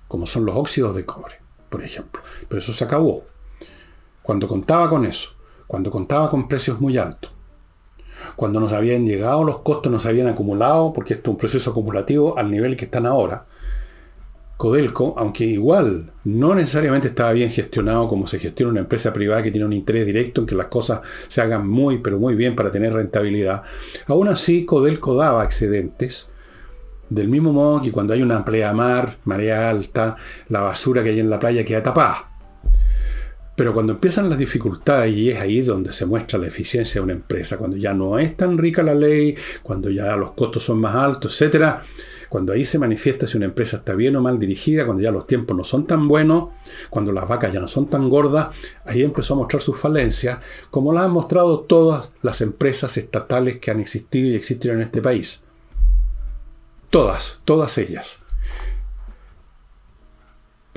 [0.07, 1.35] como son los óxidos de cobre,
[1.69, 2.23] por ejemplo.
[2.49, 3.27] Pero eso se acabó.
[4.23, 5.35] Cuando contaba con eso,
[5.67, 7.36] cuando contaba con precios muy altos,
[8.35, 12.37] cuando nos habían llegado los costos, nos habían acumulado, porque esto es un proceso acumulativo
[12.37, 13.45] al nivel que están ahora.
[14.57, 19.51] Codelco, aunque igual no necesariamente estaba bien gestionado como se gestiona una empresa privada que
[19.51, 22.71] tiene un interés directo en que las cosas se hagan muy, pero muy bien para
[22.71, 23.61] tener rentabilidad,
[24.07, 26.31] aún así Codelco daba excedentes,
[27.09, 31.29] del mismo modo que cuando hay una pleamar, marea alta, la basura que hay en
[31.29, 32.26] la playa queda tapada.
[33.57, 37.13] Pero cuando empiezan las dificultades, y es ahí donde se muestra la eficiencia de una
[37.13, 40.93] empresa, cuando ya no es tan rica la ley, cuando ya los costos son más
[40.95, 41.77] altos, etc.,
[42.29, 45.25] Cuando ahí se manifiesta si una empresa está bien o mal dirigida, cuando ya los
[45.25, 46.49] tiempos no son tan buenos,
[46.91, 48.49] cuando las vacas ya no son tan gordas,
[48.85, 50.37] ahí empezó a mostrar sus falencias,
[50.69, 55.01] como las han mostrado todas las empresas estatales que han existido y existen en este
[55.01, 55.41] país.
[56.91, 58.19] Todas, todas ellas.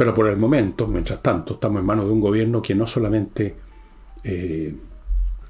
[0.01, 3.55] Pero por el momento, mientras tanto, estamos en manos de un gobierno que no solamente
[4.25, 4.75] eh,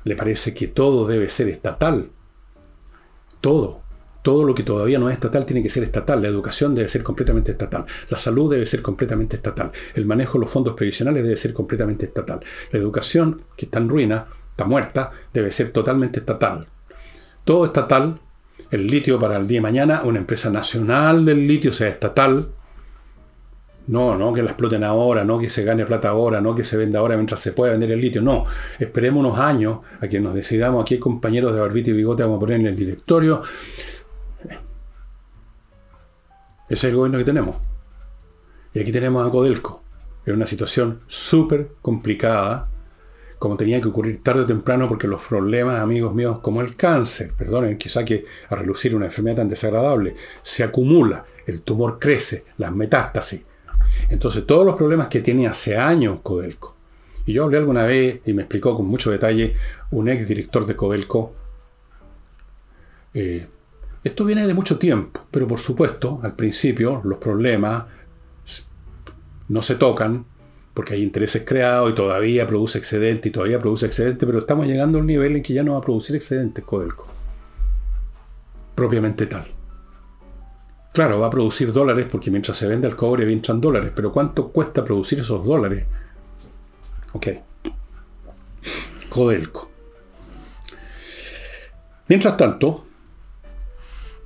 [0.03, 2.11] le parece que todo debe ser estatal,
[3.41, 3.81] todo,
[4.23, 6.21] todo lo que todavía no es estatal tiene que ser estatal.
[6.21, 7.87] La educación debe ser completamente estatal.
[8.09, 9.71] La salud debe ser completamente estatal.
[9.95, 12.41] El manejo de los fondos previsionales debe ser completamente estatal.
[12.73, 16.67] La educación, que está en ruina, está muerta, debe ser totalmente estatal.
[17.45, 18.19] Todo estatal.
[18.73, 22.49] El litio para el día de mañana, una empresa nacional del litio sea estatal.
[23.91, 26.77] No, no que la exploten ahora, no que se gane plata ahora, no que se
[26.77, 28.23] venda ahora mientras se pueda vender el litio.
[28.23, 28.45] No,
[28.79, 30.83] esperemos unos años a que nos decidamos.
[30.83, 33.43] Aquí compañeros de barbita y bigote, vamos a poner en el directorio.
[34.49, 34.55] Ese
[36.69, 37.57] es el gobierno que tenemos.
[38.75, 39.83] Y aquí tenemos a Codelco.
[40.25, 42.69] Es una situación súper complicada,
[43.41, 47.33] como tenía que ocurrir tarde o temprano, porque los problemas, amigos míos, como el cáncer,
[47.37, 52.73] perdonen que saque a relucir una enfermedad tan desagradable, se acumula, el tumor crece, las
[52.73, 53.50] metástasis.
[54.09, 56.77] Entonces, todos los problemas que tiene hace años Codelco,
[57.27, 59.55] y yo hablé alguna vez y me explicó con mucho detalle
[59.91, 61.35] un ex director de Codelco,
[63.15, 63.47] eh,
[64.03, 67.85] esto viene de mucho tiempo, pero por supuesto, al principio los problemas
[69.49, 70.25] no se tocan
[70.73, 74.99] porque hay intereses creados y todavía produce excedente y todavía produce excedente, pero estamos llegando
[74.99, 77.07] a un nivel en que ya no va a producir excedentes Codelco.
[78.75, 79.60] Propiamente tal.
[80.93, 84.49] Claro, va a producir dólares porque mientras se vende el cobre entran dólares, pero ¿cuánto
[84.51, 85.85] cuesta producir esos dólares?
[87.13, 87.29] Ok.
[89.09, 89.71] Codelco.
[92.09, 92.85] Mientras tanto,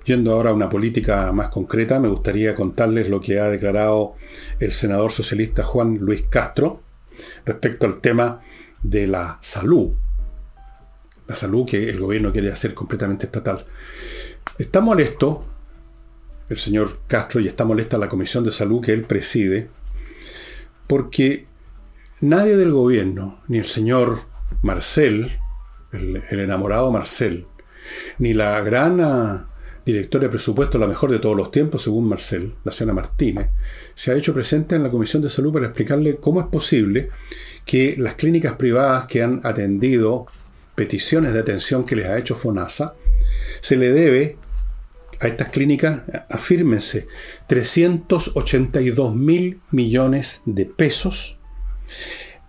[0.04, 4.16] Yendo ahora a una política más concreta, me gustaría contarles lo que ha declarado
[4.60, 6.82] el senador socialista Juan Luis Castro
[7.46, 8.42] respecto al tema
[8.82, 9.92] de la salud.
[11.26, 13.64] La salud que el gobierno quiere hacer completamente estatal.
[14.58, 15.46] Está molesto
[16.48, 19.68] el señor Castro y está molesta la Comisión de Salud que él preside
[20.86, 21.46] porque
[22.20, 24.20] nadie del gobierno, ni el señor
[24.62, 25.38] Marcel,
[25.92, 27.46] el, enamorado Marcel,
[28.18, 29.46] ni la gran
[29.84, 33.48] directora de presupuesto la mejor de todos los tiempos, según Marcel, la señora Martínez,
[33.94, 37.10] se ha hecho presente en la Comisión de Salud para explicarle cómo es posible
[37.64, 40.26] que las clínicas privadas que han atendido
[40.74, 42.94] peticiones de atención que les ha hecho FONASA,
[43.60, 44.36] se le debe
[45.24, 47.06] a estas clínicas, afírmense,
[47.46, 51.38] 382 mil millones de pesos,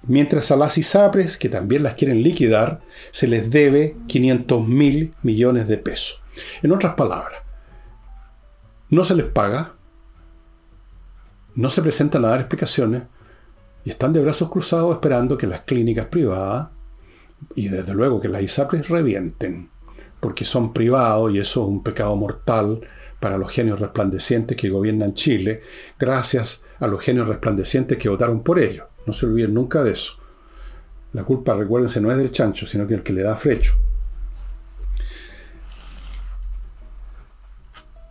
[0.08, 5.68] mientras a las ISAPRES, que también las quieren liquidar, se les debe 500 mil millones
[5.68, 6.22] de pesos.
[6.62, 7.42] En otras palabras,
[8.90, 9.76] no se les paga,
[11.56, 13.04] no se presentan a dar explicaciones
[13.86, 16.70] y están de brazos cruzados esperando que las clínicas privadas
[17.56, 19.70] y desde luego que las ISAPRES revienten,
[20.26, 22.82] porque son privados y eso es un pecado mortal
[23.20, 25.62] para los genios resplandecientes que gobiernan Chile,
[26.00, 28.88] gracias a los genios resplandecientes que votaron por ellos.
[29.06, 30.14] No se olviden nunca de eso.
[31.14, 33.76] La culpa, recuérdense, no es del chancho, sino que el que le da frecho.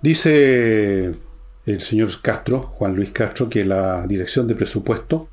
[0.00, 1.16] Dice
[1.66, 5.30] el señor Castro, Juan Luis Castro, que la dirección de presupuesto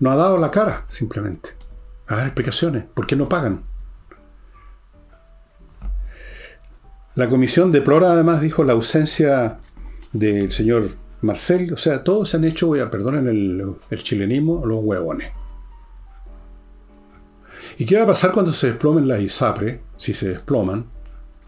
[0.00, 1.50] no ha dado la cara, simplemente.
[2.08, 2.86] A dar explicaciones.
[2.92, 3.68] ¿Por qué no pagan?
[7.18, 9.58] La comisión deplora además, dijo, la ausencia
[10.12, 10.88] del señor
[11.20, 11.72] Marcel.
[11.72, 15.32] O sea, todos se han hecho, voy a perdonen el, el chilenismo, los huevones.
[17.76, 19.80] ¿Y qué va a pasar cuando se desplomen las ISAPRE?
[19.96, 20.86] Si se desploman,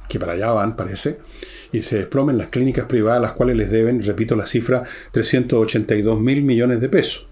[0.09, 1.21] que para allá van, parece
[1.71, 6.21] y se desplomen las clínicas privadas a las cuales les deben, repito la cifra, 382
[6.21, 7.29] mil millones de pesos.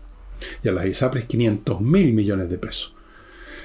[0.63, 2.95] Y a las ISAPRES 500 mil millones de pesos.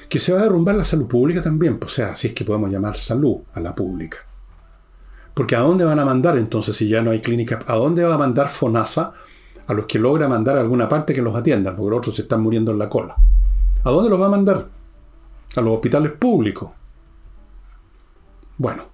[0.09, 2.43] Que se va a derrumbar la salud pública también, pues, o sea, si es que
[2.43, 4.32] podemos llamar salud a la pública.
[5.33, 7.63] Porque ¿a dónde van a mandar entonces si ya no hay clínicas?
[7.67, 9.13] ¿A dónde va a mandar FONASA
[9.65, 11.75] a los que logra mandar alguna parte que los atiendan?
[11.75, 13.15] Porque los otros se están muriendo en la cola.
[13.83, 14.67] ¿A dónde los va a mandar?
[15.55, 16.69] A los hospitales públicos.
[18.57, 18.93] Bueno,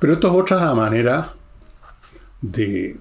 [0.00, 1.34] Pero esto es otra manera
[2.40, 2.98] de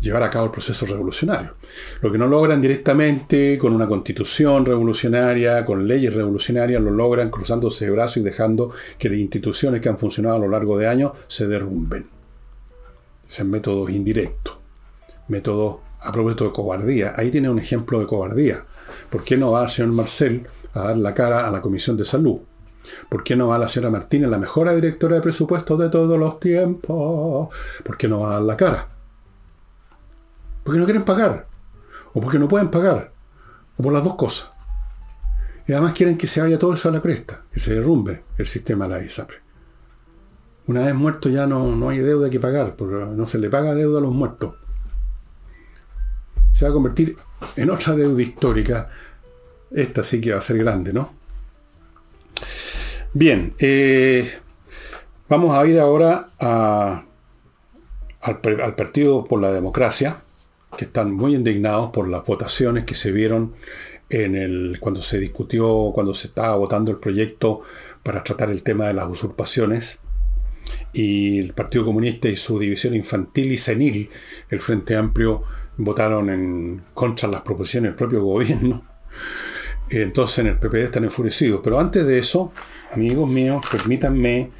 [0.00, 1.54] llevar a cabo el proceso revolucionario.
[2.00, 7.84] Lo que no logran directamente con una constitución revolucionaria, con leyes revolucionarias, lo logran cruzándose
[7.84, 11.12] de brazos y dejando que las instituciones que han funcionado a lo largo de años
[11.28, 12.08] se derrumben.
[13.28, 14.58] Son métodos indirectos,
[15.28, 17.14] métodos a propósito de cobardía.
[17.16, 18.64] Ahí tiene un ejemplo de cobardía.
[19.10, 22.04] ¿Por qué no va el señor Marcel a dar la cara a la Comisión de
[22.04, 22.40] Salud?
[23.08, 26.40] ¿Por qué no va la señora Martínez, la mejor directora de presupuestos de todos los
[26.40, 27.54] tiempos?
[27.84, 28.99] ¿Por qué no va a dar la cara?
[30.70, 31.48] Porque no quieren pagar.
[32.12, 33.12] O porque no pueden pagar.
[33.76, 34.50] O por las dos cosas.
[35.66, 38.46] Y además quieren que se vaya todo eso a la cresta, que se derrumbe el
[38.46, 39.38] sistema de la ISAPRE.
[40.68, 43.74] Una vez muerto ya no, no hay deuda que pagar, porque no se le paga
[43.74, 44.54] deuda a los muertos.
[46.52, 47.16] Se va a convertir
[47.56, 48.90] en otra deuda histórica.
[49.72, 51.12] Esta sí que va a ser grande, ¿no?
[53.12, 54.38] Bien, eh,
[55.28, 57.06] vamos a ir ahora al,
[58.22, 60.22] al Partido por la Democracia,
[60.76, 63.54] que están muy indignados por las votaciones que se vieron
[64.08, 67.62] en el, cuando se discutió, cuando se estaba votando el proyecto
[68.02, 70.00] para tratar el tema de las usurpaciones,
[70.92, 74.10] y el Partido Comunista y su división infantil y senil,
[74.48, 75.42] el Frente Amplio,
[75.76, 78.84] votaron en contra las proposiciones del propio gobierno.
[79.88, 81.60] Entonces en el PPD están enfurecidos.
[81.62, 82.52] Pero antes de eso,
[82.92, 84.50] amigos míos, permítanme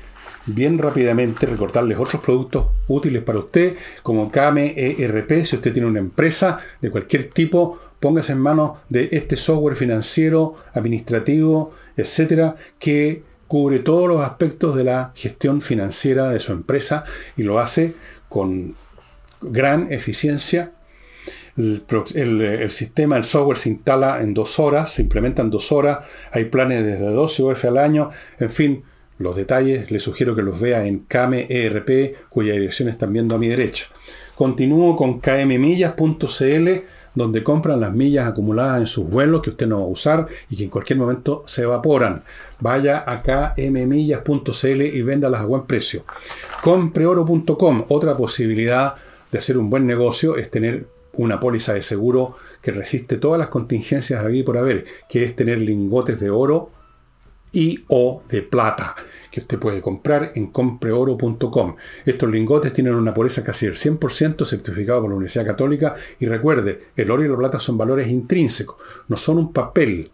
[0.54, 6.60] bien rápidamente recordarles otros productos útiles para usted, como KMERP, si usted tiene una empresa
[6.80, 14.08] de cualquier tipo, póngase en manos de este software financiero, administrativo, etcétera, que cubre todos
[14.08, 17.04] los aspectos de la gestión financiera de su empresa
[17.36, 17.94] y lo hace
[18.28, 18.76] con
[19.40, 20.72] gran eficiencia.
[21.56, 25.98] El, sistema, el software se instala en dos horas, se implementa en dos horas,
[26.30, 28.84] hay planes desde 12 UF al año, en fin,
[29.20, 33.48] los detalles les sugiero que los vea en KMERP, cuya dirección están viendo a mi
[33.48, 33.84] derecha.
[34.34, 36.68] Continúo con kmmillas.cl
[37.14, 40.56] donde compran las millas acumuladas en sus vuelos que usted no va a usar y
[40.56, 42.22] que en cualquier momento se evaporan.
[42.60, 46.04] Vaya a kmmillas.cl y véndalas a buen precio.
[46.62, 48.94] Compreoro.com, otra posibilidad
[49.30, 53.48] de hacer un buen negocio es tener una póliza de seguro que resiste todas las
[53.48, 56.70] contingencias aquí por haber, que es tener lingotes de oro
[57.52, 58.96] y o de plata
[59.30, 61.76] que usted puede comprar en compreoro.com.
[62.04, 66.88] Estos lingotes tienen una pureza casi del 100% certificado por la Universidad Católica y recuerde,
[66.96, 68.76] el oro y la plata son valores intrínsecos,
[69.08, 70.10] no son un papel,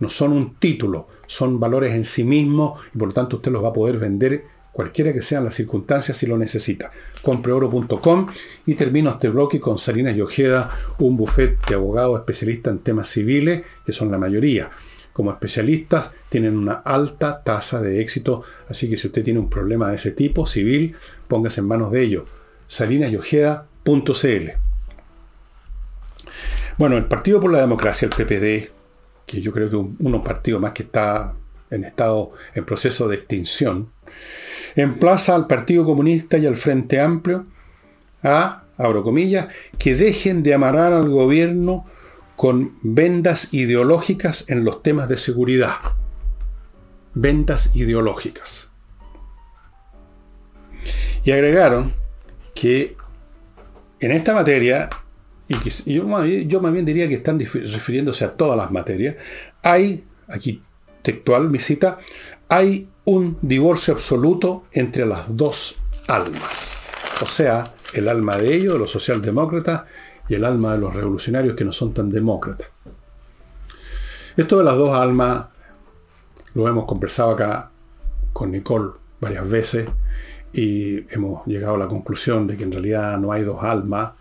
[0.00, 3.62] no son un título, son valores en sí mismos y por lo tanto usted los
[3.62, 6.90] va a poder vender cualquiera que sean las circunstancias si lo necesita.
[7.22, 8.26] Compreoro.com
[8.66, 13.08] y termino este bloque con Salinas y Ojeda, un buffet de abogados especialistas en temas
[13.08, 14.70] civiles, que son la mayoría
[15.14, 19.88] como especialistas tienen una alta tasa de éxito, así que si usted tiene un problema
[19.88, 20.96] de ese tipo, civil,
[21.28, 22.24] póngase en manos de ellos.
[22.66, 24.50] salinasyojeda.cl
[26.76, 28.72] Bueno, el Partido por la Democracia, el PPD,
[29.24, 31.34] que yo creo que un partido más que está
[31.70, 33.90] en estado, en proceso de extinción,
[34.74, 37.46] emplaza al Partido Comunista y al Frente Amplio
[38.24, 39.46] a, abro comillas,
[39.78, 41.86] que dejen de amarrar al gobierno
[42.36, 45.76] con vendas ideológicas en los temas de seguridad.
[47.14, 48.70] Vendas ideológicas.
[51.24, 51.92] Y agregaron
[52.54, 52.96] que
[54.00, 54.90] en esta materia,
[55.48, 56.04] y yo,
[56.60, 59.16] más bien diría que están refiriéndose a todas las materias,
[59.62, 60.62] hay, aquí
[61.02, 61.98] textual mi cita,
[62.48, 65.76] hay un divorcio absoluto entre las dos
[66.08, 66.78] almas.
[67.22, 69.84] O sea, el alma de ellos, de los socialdemócratas,
[70.28, 72.68] y el alma de los revolucionarios que no son tan demócratas.
[74.36, 75.46] Esto de las dos almas
[76.54, 77.70] lo hemos conversado acá
[78.32, 79.88] con Nicole varias veces
[80.52, 84.12] y hemos llegado a la conclusión de que en realidad no hay dos almas.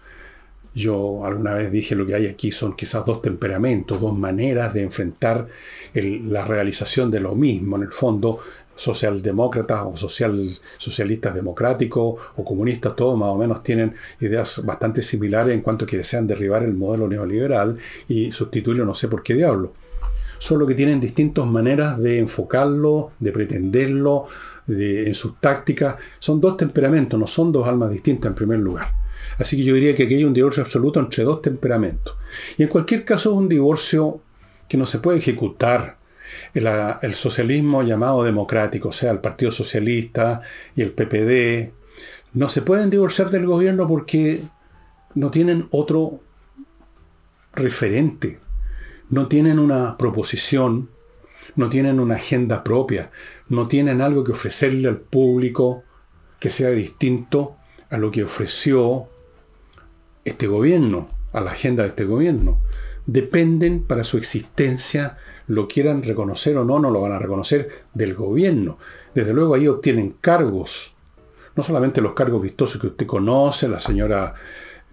[0.75, 4.81] Yo alguna vez dije lo que hay aquí son quizás dos temperamentos, dos maneras de
[4.83, 5.47] enfrentar
[5.93, 7.75] la realización de lo mismo.
[7.75, 8.39] En el fondo,
[8.75, 15.53] socialdemócratas o social, socialistas democráticos o comunistas, todos más o menos tienen ideas bastante similares
[15.53, 19.35] en cuanto a que desean derribar el modelo neoliberal y sustituirlo no sé por qué
[19.35, 19.73] diablo.
[20.39, 24.27] Solo que tienen distintas maneras de enfocarlo, de pretenderlo,
[24.67, 25.95] en sus tácticas.
[26.19, 28.93] Son dos temperamentos, no son dos almas distintas en primer lugar.
[29.37, 32.15] Así que yo diría que aquí hay un divorcio absoluto entre dos temperamentos.
[32.57, 34.21] Y en cualquier caso es un divorcio
[34.67, 35.97] que no se puede ejecutar
[36.53, 40.41] el, socialismo llamado democrático, o sea, el Partido Socialista
[40.75, 41.73] y el PPD,
[42.33, 44.41] no se pueden divorciar del gobierno porque
[45.15, 46.21] no tienen otro
[47.53, 48.39] referente,
[49.09, 50.89] no tienen una proposición,
[51.55, 53.11] no tienen una agenda propia,
[53.49, 55.83] no tienen algo que ofrecerle al público
[56.39, 57.55] que sea distinto
[57.89, 59.07] a lo que ofreció
[60.25, 62.61] este gobierno, a la agenda de este gobierno.
[63.05, 65.17] Dependen para su existencia
[65.47, 68.77] lo quieran reconocer o no, no lo van a reconocer del gobierno.
[69.13, 70.95] Desde luego ahí obtienen cargos,
[71.55, 74.33] no solamente los cargos vistosos que usted conoce, la señora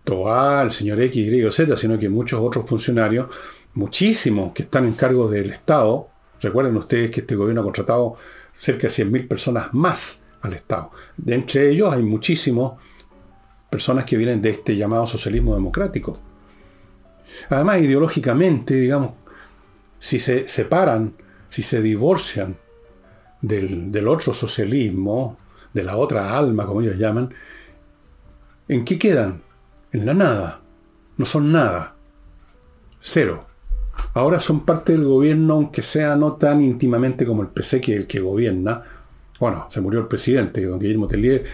[0.04, 3.28] Toa, el señor X, Y, Z, sino que muchos otros funcionarios,
[3.74, 6.08] muchísimos que están en cargos del Estado.
[6.40, 8.16] Recuerden ustedes que este gobierno ha contratado
[8.58, 10.90] cerca de 100.000 personas más al Estado.
[11.16, 12.72] De entre ellos hay muchísimas
[13.70, 16.18] personas que vienen de este llamado socialismo democrático.
[17.48, 19.12] Además, ideológicamente, digamos,
[20.00, 21.14] si se separan,
[21.48, 22.56] si se divorcian
[23.42, 25.38] del, otro socialismo,
[25.72, 27.32] de la otra alma, como ellos llaman,
[28.66, 29.42] ¿en qué quedan?
[29.92, 30.60] En la nada.
[31.16, 31.94] No son nada.
[33.00, 33.46] Cero.
[34.14, 38.00] Ahora son parte del gobierno, aunque sea no tan íntimamente como el PC, que es
[38.00, 38.82] el que gobierna.
[39.38, 41.44] Bueno, se murió el presidente, don Guillermo Tellier.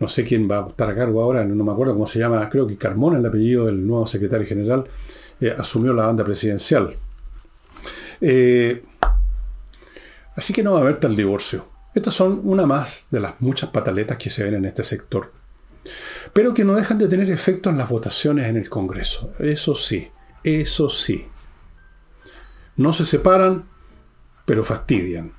[0.00, 2.48] No sé quién va a estar a cargo ahora, no me acuerdo cómo se llama,
[2.48, 4.86] creo que Carmona, el apellido del nuevo secretario general,
[5.40, 6.96] eh, asumió la banda presidencial.
[8.22, 8.84] Eh,
[10.36, 11.68] así que no va a haber tal divorcio.
[11.94, 15.32] Estas son una más de las muchas pataletas que se ven en este sector.
[16.32, 19.32] Pero que no dejan de tener efecto en las votaciones en el Congreso.
[19.40, 20.10] Eso sí,
[20.44, 21.26] eso sí.
[22.76, 23.68] No se separan,
[24.46, 25.34] pero fastidian.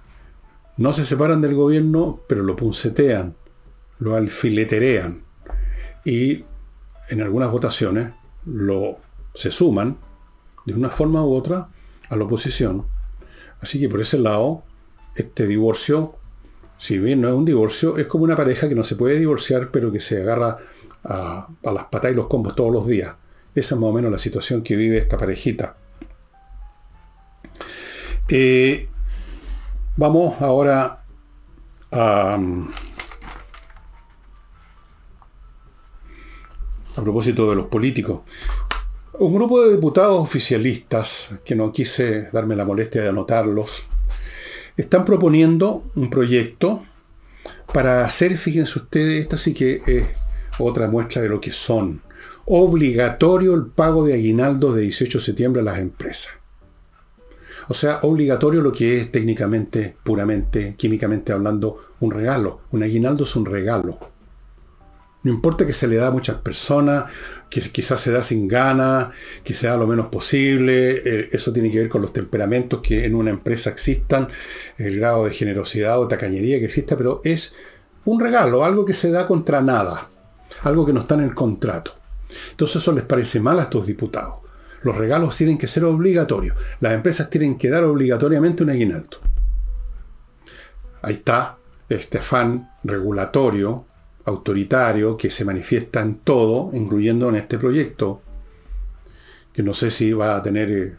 [0.78, 3.36] No se separan del gobierno, pero lo puncetean,
[4.00, 5.24] lo alfileterean.
[6.04, 6.44] Y
[7.10, 8.12] en algunas votaciones
[8.46, 9.00] lo
[9.34, 9.98] se suman
[10.66, 11.70] de una forma u otra
[12.14, 12.86] a la oposición.
[13.62, 14.64] Así que por ese lado,
[15.16, 16.16] este divorcio,
[16.78, 19.72] si bien no es un divorcio, es como una pareja que no se puede divorciar,
[19.72, 20.58] pero que se agarra
[21.04, 23.16] a, las patas y los combos todos los días.
[23.56, 25.78] Esa es más o menos la situación que vive esta parejita.
[28.30, 28.90] Eh,
[29.96, 31.04] vamos ahora
[31.92, 32.40] a,
[36.96, 38.22] a propósito de los políticos.
[39.20, 43.84] Un grupo de diputados oficialistas, que no quise darme la molestia de anotarlos,
[44.76, 46.84] están proponiendo un proyecto
[47.72, 50.06] para hacer, fíjense ustedes, esto sí que es
[50.58, 52.02] otra muestra de lo que son,
[52.46, 56.34] obligatorio el pago de aguinaldo de 18 de septiembre a las empresas.
[57.70, 62.62] O sea, obligatorio lo que es técnicamente, puramente, químicamente hablando, un regalo.
[62.72, 64.00] Un aguinaldo es un regalo.
[65.24, 67.06] No importa que se le da a muchas personas,
[67.50, 69.12] que quizás se da sin gana,
[69.44, 73.16] que sea lo menos posible, eh, eso tiene que ver con los temperamentos que en
[73.16, 74.28] una empresa existan,
[74.78, 77.56] el grado de generosidad o tacañería que exista, pero es
[78.04, 80.10] un regalo, algo que se da contra nada,
[80.64, 81.96] algo que no está en el contrato.
[82.52, 84.36] Entonces eso les parece mal a estos diputados.
[84.82, 86.58] Los regalos tienen que ser obligatorios.
[86.82, 89.20] Las empresas tienen que dar obligatoriamente un aguinaldo.
[91.02, 91.58] Ahí está
[91.88, 92.20] este
[92.84, 93.86] regulatorio,
[94.26, 98.22] autoritario, que se manifiesta en todo, incluyendo en este proyecto,
[99.52, 100.96] que no sé si va a tener, eh,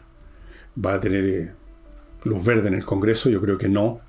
[0.83, 1.53] va a tener eh,
[2.23, 3.99] luz verde en el Congreso, yo creo que no.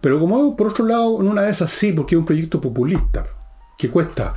[0.00, 3.26] Pero como por otro lado, en una de esas sí, porque es un proyecto populista,
[3.76, 4.34] que cuesta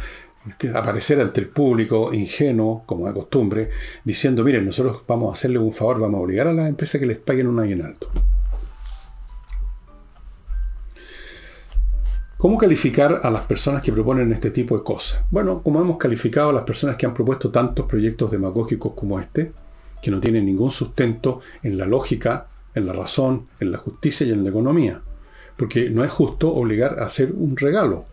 [0.73, 3.69] aparecer ante el público ingenuo, como de costumbre,
[4.03, 7.07] diciendo, miren, nosotros vamos a hacerle un favor, vamos a obligar a las empresas que
[7.07, 8.09] les paguen un aguinaldo.
[12.37, 15.23] ¿Cómo calificar a las personas que proponen este tipo de cosas?
[15.31, 19.53] Bueno, como hemos calificado a las personas que han propuesto tantos proyectos demagógicos como este,
[20.03, 24.31] que no tienen ningún sustento en la lógica, en la razón, en la justicia y
[24.33, 25.01] en la economía.
[25.57, 28.05] Porque no es justo obligar a hacer un regalo.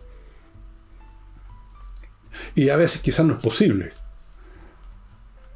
[2.55, 3.89] Y a veces quizás no es posible.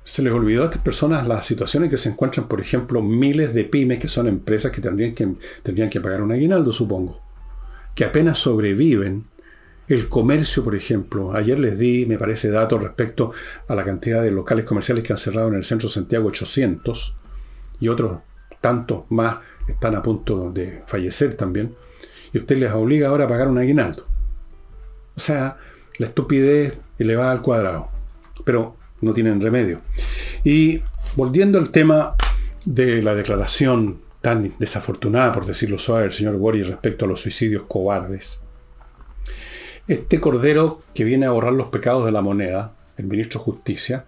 [0.04, 3.56] Se les olvidó a estas personas las situaciones en que se encuentran, por ejemplo, miles
[3.56, 5.28] de pymes que son empresas que tendrían que,
[5.64, 7.29] tendrían que pagar un aguinaldo, supongo,
[8.00, 9.26] que apenas sobreviven.
[9.90, 11.34] El comercio, por ejemplo.
[11.34, 13.34] Ayer les di, me parece, datos respecto
[13.68, 17.18] a la cantidad de locales comerciales que han cerrado en el centro Santiago, 800,
[17.82, 18.20] y otros
[18.62, 21.76] tantos más están a punto de fallecer también.
[22.32, 24.08] Y usted les obliga ahora a pagar un aguinaldo.
[25.18, 25.58] O sea,
[25.98, 27.90] la estupidez elevada al cuadrado.
[28.46, 29.82] Pero no tienen remedio.
[30.46, 30.82] Y
[31.18, 32.16] volviendo al tema
[32.64, 37.64] de la declaración tan desafortunada, por decirlo suave, del señor Boris respecto a los suicidios
[37.68, 38.42] cobardes.
[39.88, 44.06] Este cordero que viene a borrar los pecados de la moneda, el ministro de Justicia,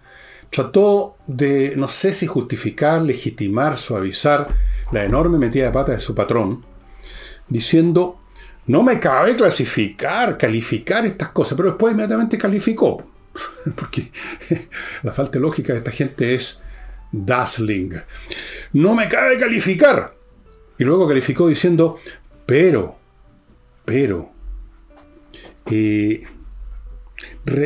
[0.50, 4.48] trató de, no sé si justificar, legitimar, suavizar
[4.92, 6.64] la enorme metida de pata de su patrón,
[7.48, 8.18] diciendo
[8.66, 13.04] no me cabe clasificar, calificar estas cosas, pero después inmediatamente calificó.
[13.76, 14.12] Porque
[15.02, 16.60] la falta de lógica de esta gente es
[17.12, 17.92] dazzling.
[18.72, 20.14] No me cabe calificar.
[20.78, 21.98] Y luego calificó diciendo,
[22.46, 22.96] pero,
[23.84, 24.32] pero,
[25.70, 26.24] eh,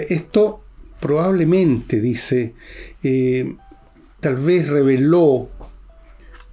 [0.08, 0.60] esto
[1.00, 2.54] probablemente, dice,
[3.02, 3.56] eh,
[4.20, 5.48] tal vez reveló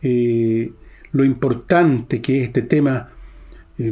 [0.02, 0.72] eh,
[1.12, 3.10] lo importante que es este tema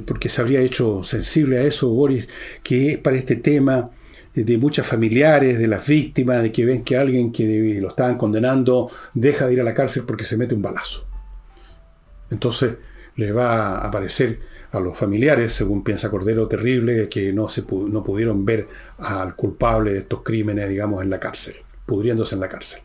[0.06, 2.30] porque se habría hecho sensible a eso, Boris,
[2.64, 3.90] que es para este tema
[4.34, 8.90] de muchas familiares, de las víctimas, de que ven que alguien que lo estaban condenando
[9.14, 11.08] deja de ir a la cárcel porque se mete un balazo.
[12.30, 12.76] Entonces
[13.16, 14.40] le va a parecer
[14.72, 18.68] a los familiares, según piensa Cordero, terrible, que no, se, no pudieron ver
[19.00, 21.56] al culpable de estos crímenes, digamos, en la cárcel,
[21.86, 22.82] pudriéndose en la cárcel.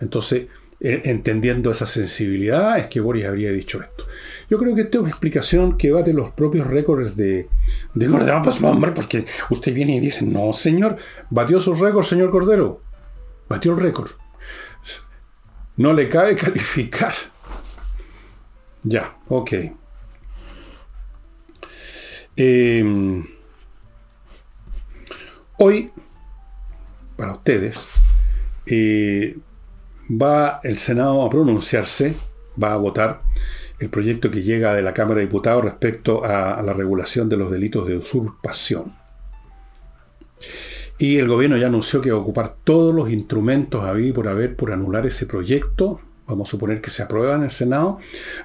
[0.00, 0.46] Entonces,
[0.80, 4.06] e, entendiendo esa sensibilidad, es que Boris habría dicho esto.
[4.50, 7.48] Yo creo que esta es una explicación que va de los propios récords de,
[7.94, 8.42] de Cordero.
[8.42, 8.60] Pues,
[8.94, 10.96] porque usted viene y dice, no, señor,
[11.30, 12.82] batió sus récords, señor Cordero.
[13.48, 14.10] Batió el récord.
[15.76, 17.14] No le cabe calificar.
[18.82, 19.52] Ya, ok.
[22.36, 23.26] Em,
[25.58, 25.90] hoy,
[27.16, 27.86] para ustedes,
[28.66, 29.36] eh,
[30.10, 32.14] va el Senado a pronunciarse,
[32.62, 33.22] va a votar
[33.80, 37.50] el proyecto que llega de la Cámara de Diputados respecto a, la regulación de los
[37.50, 38.94] delitos de usurpación.
[40.98, 44.56] Y el gobierno ya anunció que va a ocupar todos los instrumentos a por haber
[44.56, 47.98] por anular ese proyecto vamos a suponer que se aprueba en el Senado,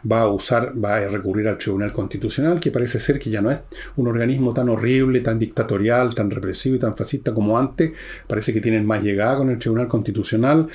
[0.10, 3.52] va a usar, va a recurrir al Tribunal Constitucional, que parece ser que ya no
[3.52, 3.60] es
[3.96, 7.92] un organismo tan horrible, tan dictatorial, tan represivo y tan fascista como antes.
[8.28, 10.68] Parece que tienen más llegada con el Tribunal Constitucional.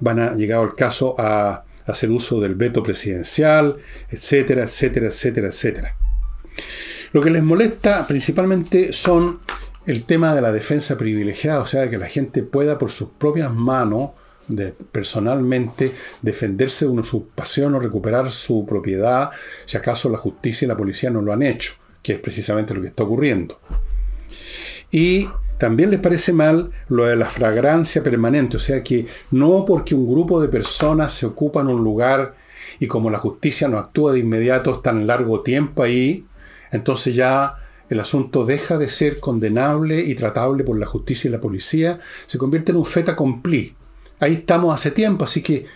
[0.00, 3.76] Van a, llegado el caso, a hacer uso del veto presidencial,
[4.08, 5.96] etcétera, etcétera, etcétera, etcétera.
[7.12, 9.40] Lo que les molesta principalmente son
[9.86, 13.52] el tema de la defensa privilegiada, o sea, que la gente pueda por sus propias
[13.52, 14.10] manos
[14.56, 15.92] de personalmente
[16.22, 19.30] defenderse de una usurpación o recuperar su propiedad,
[19.64, 22.82] si acaso la justicia y la policía no lo han hecho, que es precisamente lo
[22.82, 23.58] que está ocurriendo.
[24.90, 25.28] Y
[25.58, 30.10] también les parece mal lo de la flagrancia permanente, o sea que no porque un
[30.10, 32.34] grupo de personas se ocupan un lugar
[32.78, 36.24] y como la justicia no actúa de inmediato tan largo tiempo ahí,
[36.72, 37.56] entonces ya
[37.90, 42.38] el asunto deja de ser condenable y tratable por la justicia y la policía, se
[42.38, 43.74] convierte en un feta accompli.
[44.20, 45.66] Ahí estamos hace tiempo, así que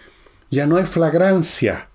[0.51, 1.89] ya no hay flagrancia.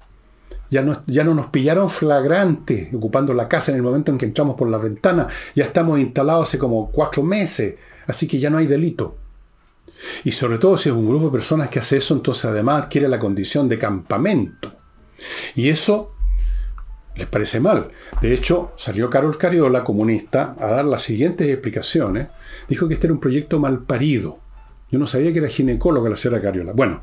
[0.70, 4.26] Ya no, ya no nos pillaron flagrante ocupando la casa en el momento en que
[4.26, 5.28] entramos por la ventana.
[5.56, 7.76] Ya estamos instalados hace como cuatro meses,
[8.06, 9.18] así que ya no hay delito.
[10.24, 13.08] Y sobre todo si es un grupo de personas que hace eso, entonces además adquiere
[13.08, 14.74] la condición de campamento.
[15.56, 16.14] Y eso
[17.16, 17.92] les parece mal.
[18.22, 22.30] De hecho, salió Carol Cariola, comunista, a dar las siguientes explicaciones.
[22.68, 24.40] Dijo que este era un proyecto mal parido.
[24.92, 26.74] Yo no sabía que era ginecóloga la señora Cariola.
[26.74, 27.02] Bueno,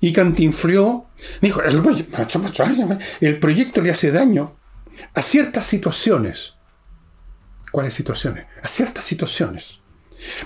[0.00, 1.06] y cantinfrió,
[1.40, 4.56] dijo, el, proyecto le hace daño
[5.14, 6.56] a ciertas situaciones.
[7.72, 8.44] ¿Cuáles situaciones?
[8.62, 9.80] A ciertas situaciones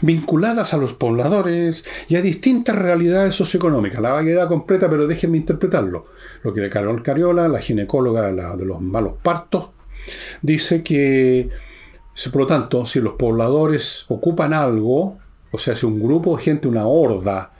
[0.01, 4.01] vinculadas a los pobladores y a distintas realidades socioeconómicas.
[4.01, 6.07] La vaguedad completa, pero déjenme interpretarlo.
[6.43, 9.71] Lo que Carol Cariola, la ginecóloga de los malos partos,
[10.43, 11.51] dice que,
[12.33, 15.19] por lo tanto, si los pobladores ocupan algo,
[15.51, 17.53] o sea, si un grupo de gente, una horda,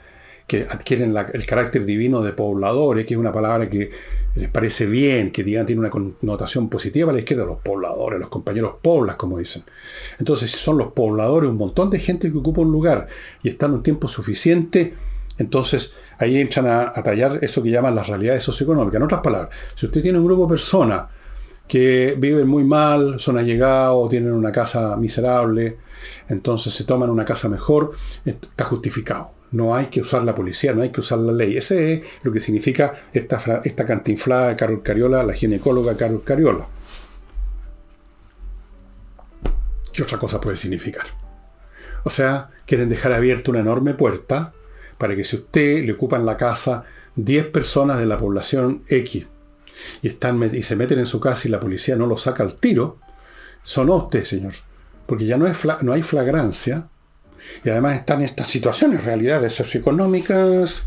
[0.49, 3.91] que adquieren el carácter divino de pobladores, que es una palabra que
[4.35, 8.29] les parece bien, que digan, tiene una connotación positiva a la izquierda, los pobladores, los
[8.29, 9.63] compañeros poblas, como dicen.
[10.17, 13.07] Entonces, si son los pobladores, un montón de gente que ocupa un lugar
[13.43, 14.95] y están un tiempo suficiente,
[15.37, 18.97] entonces ahí entran a, a tallar eso que llaman las realidades socioeconómicas.
[18.97, 21.03] En otras palabras, si usted tiene un grupo de personas
[21.69, 25.77] que viven muy mal, son allegados, tienen una casa miserable,
[26.27, 27.91] entonces se toman una casa mejor,
[28.25, 29.31] está justificado.
[29.51, 31.57] No hay que usar la policía, no hay que usar la ley.
[31.57, 36.67] Ese es lo que significa esta, esta cantinflada de Carol Cariola, la ginecóloga Carol Cariola.
[39.93, 41.05] ¿Qué otra cosa puede significar?
[42.03, 44.53] O sea, quieren dejar abierta una enorme puerta
[44.97, 46.83] para que si usted le ocupa en la casa
[47.15, 49.27] 10 personas de la población X
[50.01, 52.55] y, están, y se meten en su casa y la policía no lo saca al
[52.55, 52.99] tiro,
[53.63, 54.53] son usted, señor.
[55.05, 56.87] Porque ya no, es no hay flagrancia.
[57.63, 60.83] Y además están estas situaciones, realidades socioeconómicas.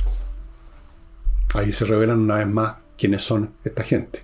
[1.54, 4.22] Ahí se revelan una vez más quiénes son esta gente.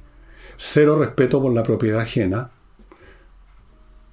[0.56, 2.50] Cero respeto por la propiedad ajena.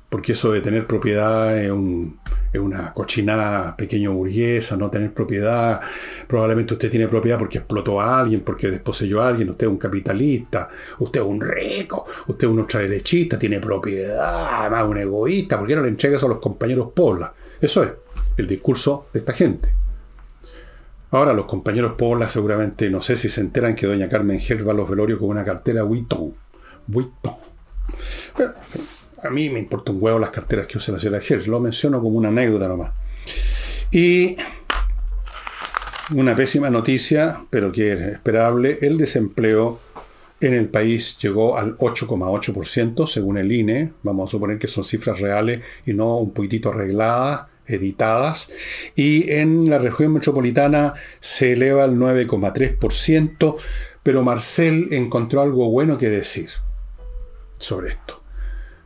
[0.10, 2.20] Porque eso de tener propiedad es un,
[2.54, 5.82] es una cochinada pequeño burguesa, no tener propiedad.
[6.28, 9.78] Probablemente usted tiene propiedad porque explotó a alguien, porque desposeyó a alguien, usted es un
[9.78, 15.68] capitalista, usted es un rico, usted es un ultraderechista, tiene propiedad, además un egoísta, ¿por
[15.68, 17.32] qué no le entrega eso a los compañeros poblas?
[17.60, 17.92] Eso es
[18.38, 19.74] el discurso de esta gente.
[21.12, 24.74] Ahora los compañeros poblas seguramente no sé si se enteran que doña Carmen Ger va
[24.74, 26.34] a los velorios con una cartera Vuitton.
[26.88, 27.36] Vuitton.
[29.26, 32.18] A mí me importa un huevo las carteras que usa la señora lo menciono como
[32.18, 32.92] una anécdota nomás.
[33.92, 34.36] Y
[36.14, 39.80] una pésima noticia, pero que es esperable, el desempleo
[40.42, 45.20] en el país llegó al 8,8% según el INE, vamos a suponer que son cifras
[45.20, 48.52] reales y no un poquitito arregladas, editadas,
[48.96, 53.58] y en la región metropolitana se eleva al 9,3%,
[54.04, 56.50] pero Marcel encontró algo bueno que decir
[57.58, 58.25] sobre esto.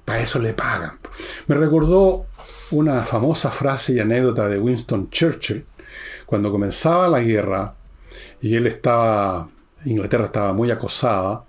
[0.10, 0.98] Para eso le pagan.
[1.46, 2.26] Me recordó
[2.72, 5.64] una famosa frase y anécdota de Winston Churchill,
[6.26, 7.76] cuando comenzaba la guerra
[8.42, 9.48] y él estaba,
[9.86, 11.46] Inglaterra estaba muy acosada,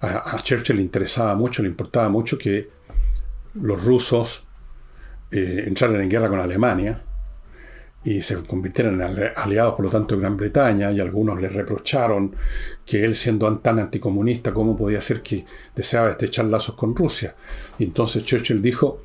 [0.00, 2.70] a, Churchill le interesaba mucho, le importaba mucho que
[3.54, 4.44] los rusos
[5.32, 7.02] eh, entraran en guerra con Alemania
[8.06, 12.36] y se convirtieran en aliados, por lo tanto, de Gran Bretaña, y algunos le reprocharon
[12.84, 15.44] que él, siendo tan anticomunista, ¿cómo podía ser que
[15.74, 17.34] deseaba estrechar lazos con Rusia?
[17.80, 19.02] Y entonces Churchill dijo,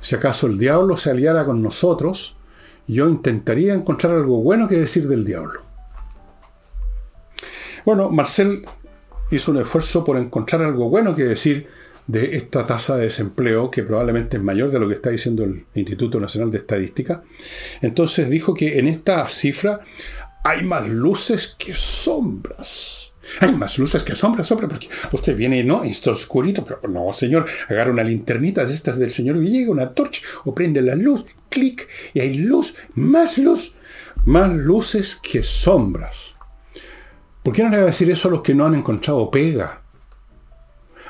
[0.00, 2.36] si acaso el diablo se aliara con nosotros,
[2.86, 5.62] yo intentaría encontrar algo bueno que decir del diablo.
[7.86, 8.66] Bueno, Marcel
[9.30, 11.68] hizo un esfuerzo por encontrar algo bueno que decir
[12.06, 15.66] de esta tasa de desempleo, que probablemente es mayor de lo que está diciendo el
[15.74, 17.22] Instituto Nacional de Estadística.
[17.80, 19.80] Entonces dijo que en esta cifra
[20.44, 23.12] hay más luces que sombras.
[23.40, 25.84] Hay más luces que sombras, sombras, porque usted viene, ¿no?
[25.84, 30.22] Esto oscurito, pero no, señor, agarra una linternita de estas del señor Villegas, una torcha,
[30.44, 33.74] o prende la luz, clic, y hay luz, más luz,
[34.24, 36.34] más luces que sombras.
[37.42, 39.81] ¿Por qué no le va a decir eso a los que no han encontrado pega?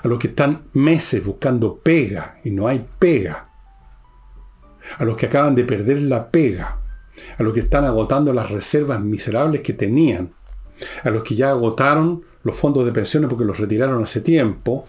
[0.03, 3.49] A los que están meses buscando pega y no hay pega,
[4.99, 6.79] a los que acaban de perder la pega,
[7.39, 10.33] a los que están agotando las reservas miserables que tenían,
[11.05, 14.85] a los que ya agotaron los fondos de pensiones porque los retiraron hace tiempo,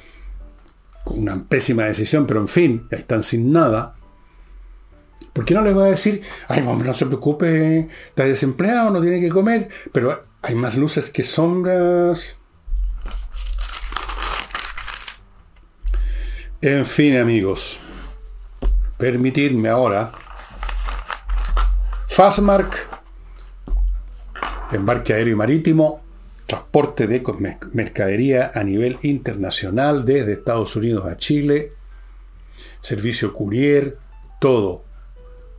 [1.04, 3.96] con una pésima decisión, pero en fin, ya están sin nada.
[5.34, 9.02] ¿Por qué no les va a decir, ay, hombre, no se preocupe, está desempleado, no
[9.02, 12.38] tiene que comer, pero hay más luces que sombras?
[16.66, 17.78] En fin, amigos,
[18.98, 20.14] permitidme ahora.
[22.08, 22.88] Fastmark,
[24.72, 26.02] embarque aéreo y marítimo,
[26.46, 27.22] transporte de
[27.74, 31.74] mercadería a nivel internacional desde Estados Unidos a Chile,
[32.80, 33.98] servicio courier,
[34.40, 34.86] todo.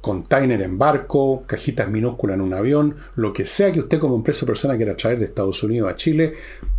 [0.01, 4.47] Container en barco, cajitas minúsculas en un avión, lo que sea que usted como empresa
[4.47, 6.33] o persona quiera traer de Estados Unidos a Chile,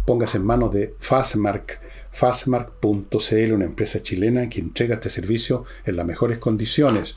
[0.03, 1.84] póngase en manos de Fastmark
[2.15, 7.13] Fastmark.cl, una empresa chilena que entrega este servicio en las mejores condiciones.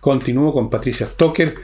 [0.00, 1.54] Continúo con Patricia Stoker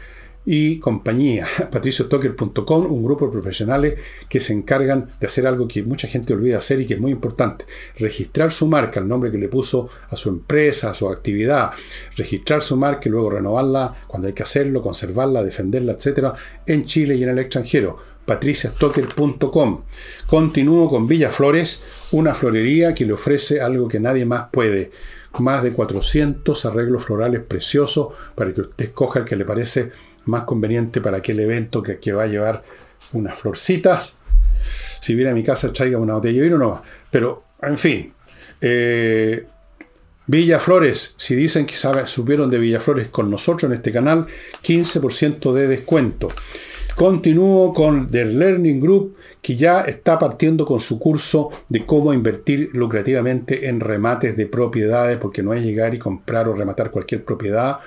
[0.46, 6.08] y compañía, patriciostocker.com, un grupo de profesionales que se encargan de hacer algo que mucha
[6.08, 7.66] gente olvida hacer y que es muy importante,
[7.98, 11.72] registrar su marca, el nombre que le puso a su empresa, a su actividad,
[12.16, 16.32] registrar su marca y luego renovarla cuando hay que hacerlo, conservarla, defenderla, etcétera,
[16.66, 19.82] en Chile y en el extranjero patriciastocker.com.
[20.28, 24.92] Continúo con Villa Flores, una florería que le ofrece algo que nadie más puede.
[25.40, 29.90] Más de 400 arreglos florales preciosos para que usted escoja el que le parece
[30.26, 32.62] más conveniente para aquel evento que, que va a llevar
[33.14, 34.14] unas florcitas.
[35.00, 36.82] Si viene a mi casa, traiga una botella de vino, no.
[37.10, 38.12] Pero, en fin.
[38.60, 39.44] Eh,
[40.26, 44.28] Villa Flores, si dicen que sabe, supieron de Villa Flores con nosotros en este canal,
[44.62, 46.28] 15% de descuento.
[47.00, 52.68] Continúo con The Learning Group, que ya está partiendo con su curso de cómo invertir
[52.74, 57.78] lucrativamente en remates de propiedades, porque no es llegar y comprar o rematar cualquier propiedad.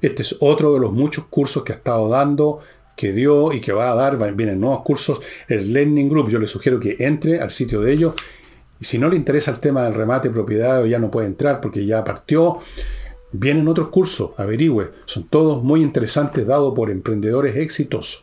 [0.00, 2.60] Este es otro de los muchos cursos que ha estado dando,
[2.96, 4.16] que dio y que va a dar.
[4.36, 5.18] Vienen nuevos cursos.
[5.48, 8.14] El Learning Group, yo le sugiero que entre al sitio de ellos.
[8.78, 11.60] Y si no le interesa el tema del remate de propiedades, ya no puede entrar
[11.60, 12.60] porque ya partió.
[13.32, 14.92] Vienen otros cursos, averigüe.
[15.06, 18.22] Son todos muy interesantes, dados por emprendedores exitosos.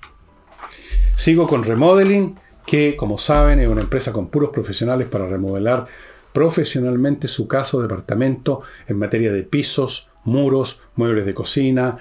[1.19, 5.85] Sigo con Remodeling, que como saben es una empresa con puros profesionales para remodelar
[6.31, 11.97] profesionalmente su casa o departamento en materia de pisos, muros, muebles de cocina,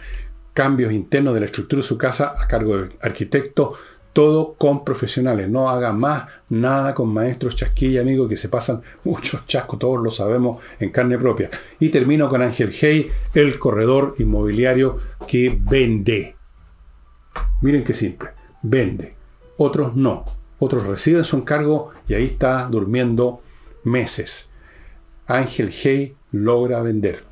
[0.55, 3.75] cambios internos de la estructura de su casa a cargo del arquitecto,
[4.13, 5.49] todo con profesionales.
[5.49, 10.13] No haga más nada con maestros chasquilla, amigos, que se pasan muchos chascos, todos lo
[10.13, 11.51] sabemos en carne propia.
[11.81, 14.97] Y termino con Ángel Hey, el corredor inmobiliario
[15.27, 16.37] que vende.
[17.61, 19.15] Miren qué simple vende.
[19.57, 20.25] Otros no.
[20.59, 23.43] Otros reciben su encargo y ahí está durmiendo
[23.85, 24.51] meses.
[25.27, 27.25] Ángel Hey logra vender.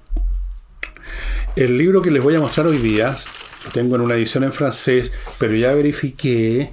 [1.57, 3.17] El libro que les voy a mostrar hoy día,
[3.65, 6.73] lo tengo en una edición en francés, pero ya verifiqué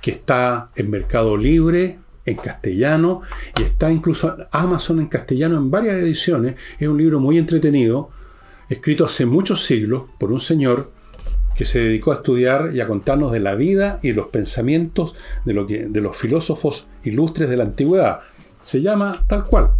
[0.00, 3.22] que está en Mercado Libre, en castellano,
[3.58, 6.56] y está incluso Amazon en castellano en varias ediciones.
[6.78, 8.10] Es un libro muy entretenido,
[8.68, 10.90] escrito hace muchos siglos por un señor
[11.54, 15.54] que se dedicó a estudiar y a contarnos de la vida y los pensamientos de,
[15.54, 18.20] lo que, de los filósofos ilustres de la antigüedad.
[18.60, 19.70] Se llama tal cual.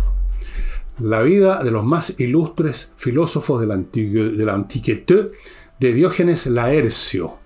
[1.01, 5.31] La vida de los más ilustres filósofos de la, de la antiquité
[5.81, 7.39] de Diógenes Laercio.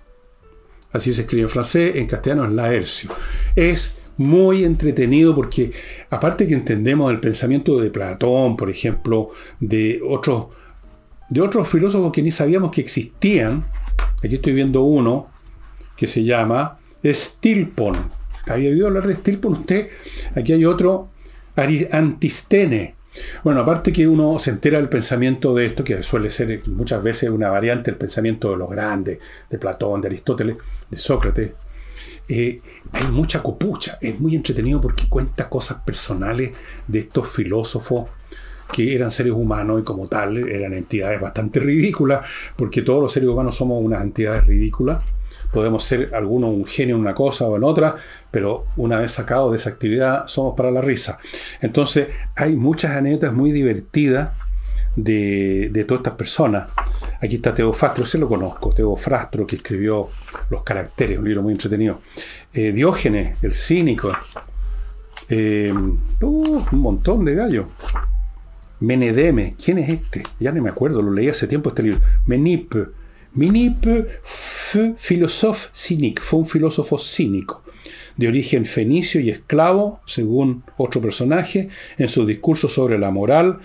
[0.91, 3.09] Así se escribe en francés, en castellano es Laercio.
[3.55, 5.71] Es muy entretenido porque
[6.09, 10.47] aparte que entendemos el pensamiento de Platón, por ejemplo, de otros,
[11.29, 13.65] de otros filósofos que ni sabíamos que existían,
[14.23, 15.29] aquí estoy viendo uno
[15.95, 18.11] que se llama Stilpon.
[18.47, 19.89] ¿Había oído hablar de Stilpon usted?
[20.35, 21.09] Aquí hay otro,
[21.91, 22.95] Antistene.
[23.43, 27.29] Bueno, aparte que uno se entera del pensamiento de esto, que suele ser muchas veces
[27.29, 29.19] una variante del pensamiento de los grandes,
[29.49, 30.57] de Platón, de Aristóteles,
[30.89, 31.51] de Sócrates,
[32.27, 33.97] eh, hay mucha copucha.
[33.99, 36.51] Es muy entretenido porque cuenta cosas personales
[36.87, 38.05] de estos filósofos
[38.71, 43.29] que eran seres humanos y como tal eran entidades bastante ridículas, porque todos los seres
[43.29, 44.99] humanos somos unas entidades ridículas.
[45.51, 47.95] Podemos ser algunos un genio en una cosa o en otra,
[48.29, 51.17] pero una vez sacados de esa actividad somos para la risa.
[51.61, 54.31] Entonces hay muchas anécdotas muy divertidas
[54.95, 56.67] de, de todas estas personas.
[57.21, 60.07] Aquí está Teofrastro, ese lo conozco, Teofrastro, que escribió
[60.49, 61.99] Los Caracteres, un libro muy entretenido.
[62.53, 64.11] Eh, Diógenes, el cínico.
[65.27, 65.73] Eh,
[66.21, 67.65] uh, un montón de gallos.
[68.79, 70.23] Menedeme, ¿quién es este?
[70.39, 71.99] Ya no me acuerdo, lo leí hace tiempo este libro.
[72.25, 72.75] Menip.
[73.33, 73.85] Menip
[74.23, 77.63] fue filósofo cínico, fue un filósofo cínico,
[78.17, 83.59] de origen fenicio y esclavo, según otro personaje, en su discurso sobre la moral.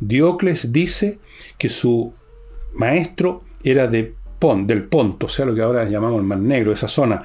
[0.00, 1.18] Diocles dice
[1.58, 2.14] que su
[2.74, 6.72] maestro era de Pon, del Ponto, o sea, lo que ahora llamamos el Mar Negro,
[6.72, 7.24] esa zona,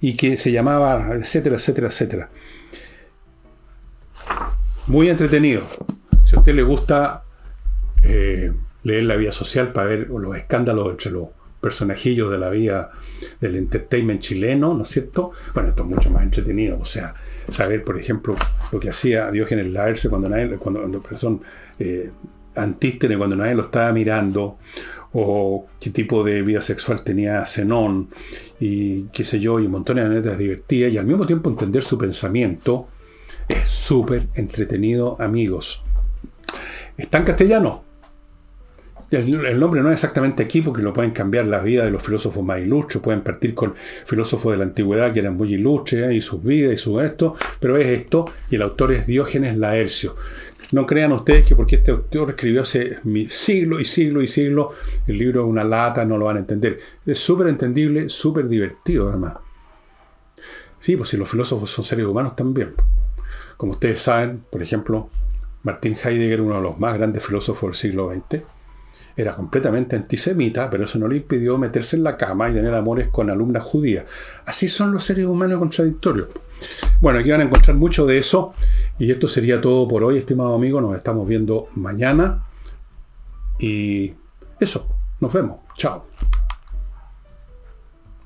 [0.00, 2.30] y que se llamaba, etcétera, etcétera, etcétera.
[4.86, 5.64] Muy entretenido.
[6.36, 7.24] A usted le gusta
[8.02, 11.28] eh, leer la vida social para ver los escándalos entre los
[11.62, 12.92] personajillos de la vida
[13.40, 15.32] del entertainment chileno, ¿no es cierto?
[15.54, 16.78] Bueno, esto es mucho más entretenido.
[16.78, 17.14] O sea,
[17.48, 18.34] saber, por ejemplo,
[18.70, 21.40] lo que hacía Diógenes Laerce cuando nadie, cuando, cuando son
[21.78, 22.10] eh,
[22.54, 24.58] Antístenes cuando nadie lo estaba mirando,
[25.12, 28.10] o qué tipo de vida sexual tenía Zenón,
[28.60, 31.82] y qué sé yo, y un montón de anécdotas divertidas, y al mismo tiempo entender
[31.82, 32.88] su pensamiento,
[33.48, 35.82] es súper entretenido, amigos.
[36.96, 37.84] Está en castellano.
[39.10, 42.44] El, nombre no es exactamente aquí porque lo pueden cambiar la vida de los filósofos
[42.44, 43.74] más ilustres, pueden partir con
[44.04, 47.76] filósofos de la antigüedad que eran muy ilustres y sus vidas y su esto, pero
[47.76, 50.16] es esto y el autor es Diógenes Laercio.
[50.72, 54.72] No crean ustedes que porque este autor escribió hace siglo y siglo y siglo,
[55.06, 56.80] el libro es una lata, no lo van a entender.
[57.06, 59.34] Es súper entendible, súper divertido además.
[60.80, 62.74] Sí, pues si los filósofos son seres humanos también.
[63.56, 65.08] Como ustedes saben, por ejemplo,
[65.66, 68.40] Martin Heidegger, uno de los más grandes filósofos del siglo XX,
[69.16, 73.08] era completamente antisemita, pero eso no le impidió meterse en la cama y tener amores
[73.08, 74.04] con alumnas judías.
[74.44, 76.28] Así son los seres humanos contradictorios.
[77.00, 78.52] Bueno, aquí van a encontrar mucho de eso.
[78.98, 80.80] Y esto sería todo por hoy, estimado amigo.
[80.80, 82.46] Nos estamos viendo mañana.
[83.58, 84.14] Y
[84.60, 84.86] eso,
[85.18, 85.58] nos vemos.
[85.76, 86.06] Chao.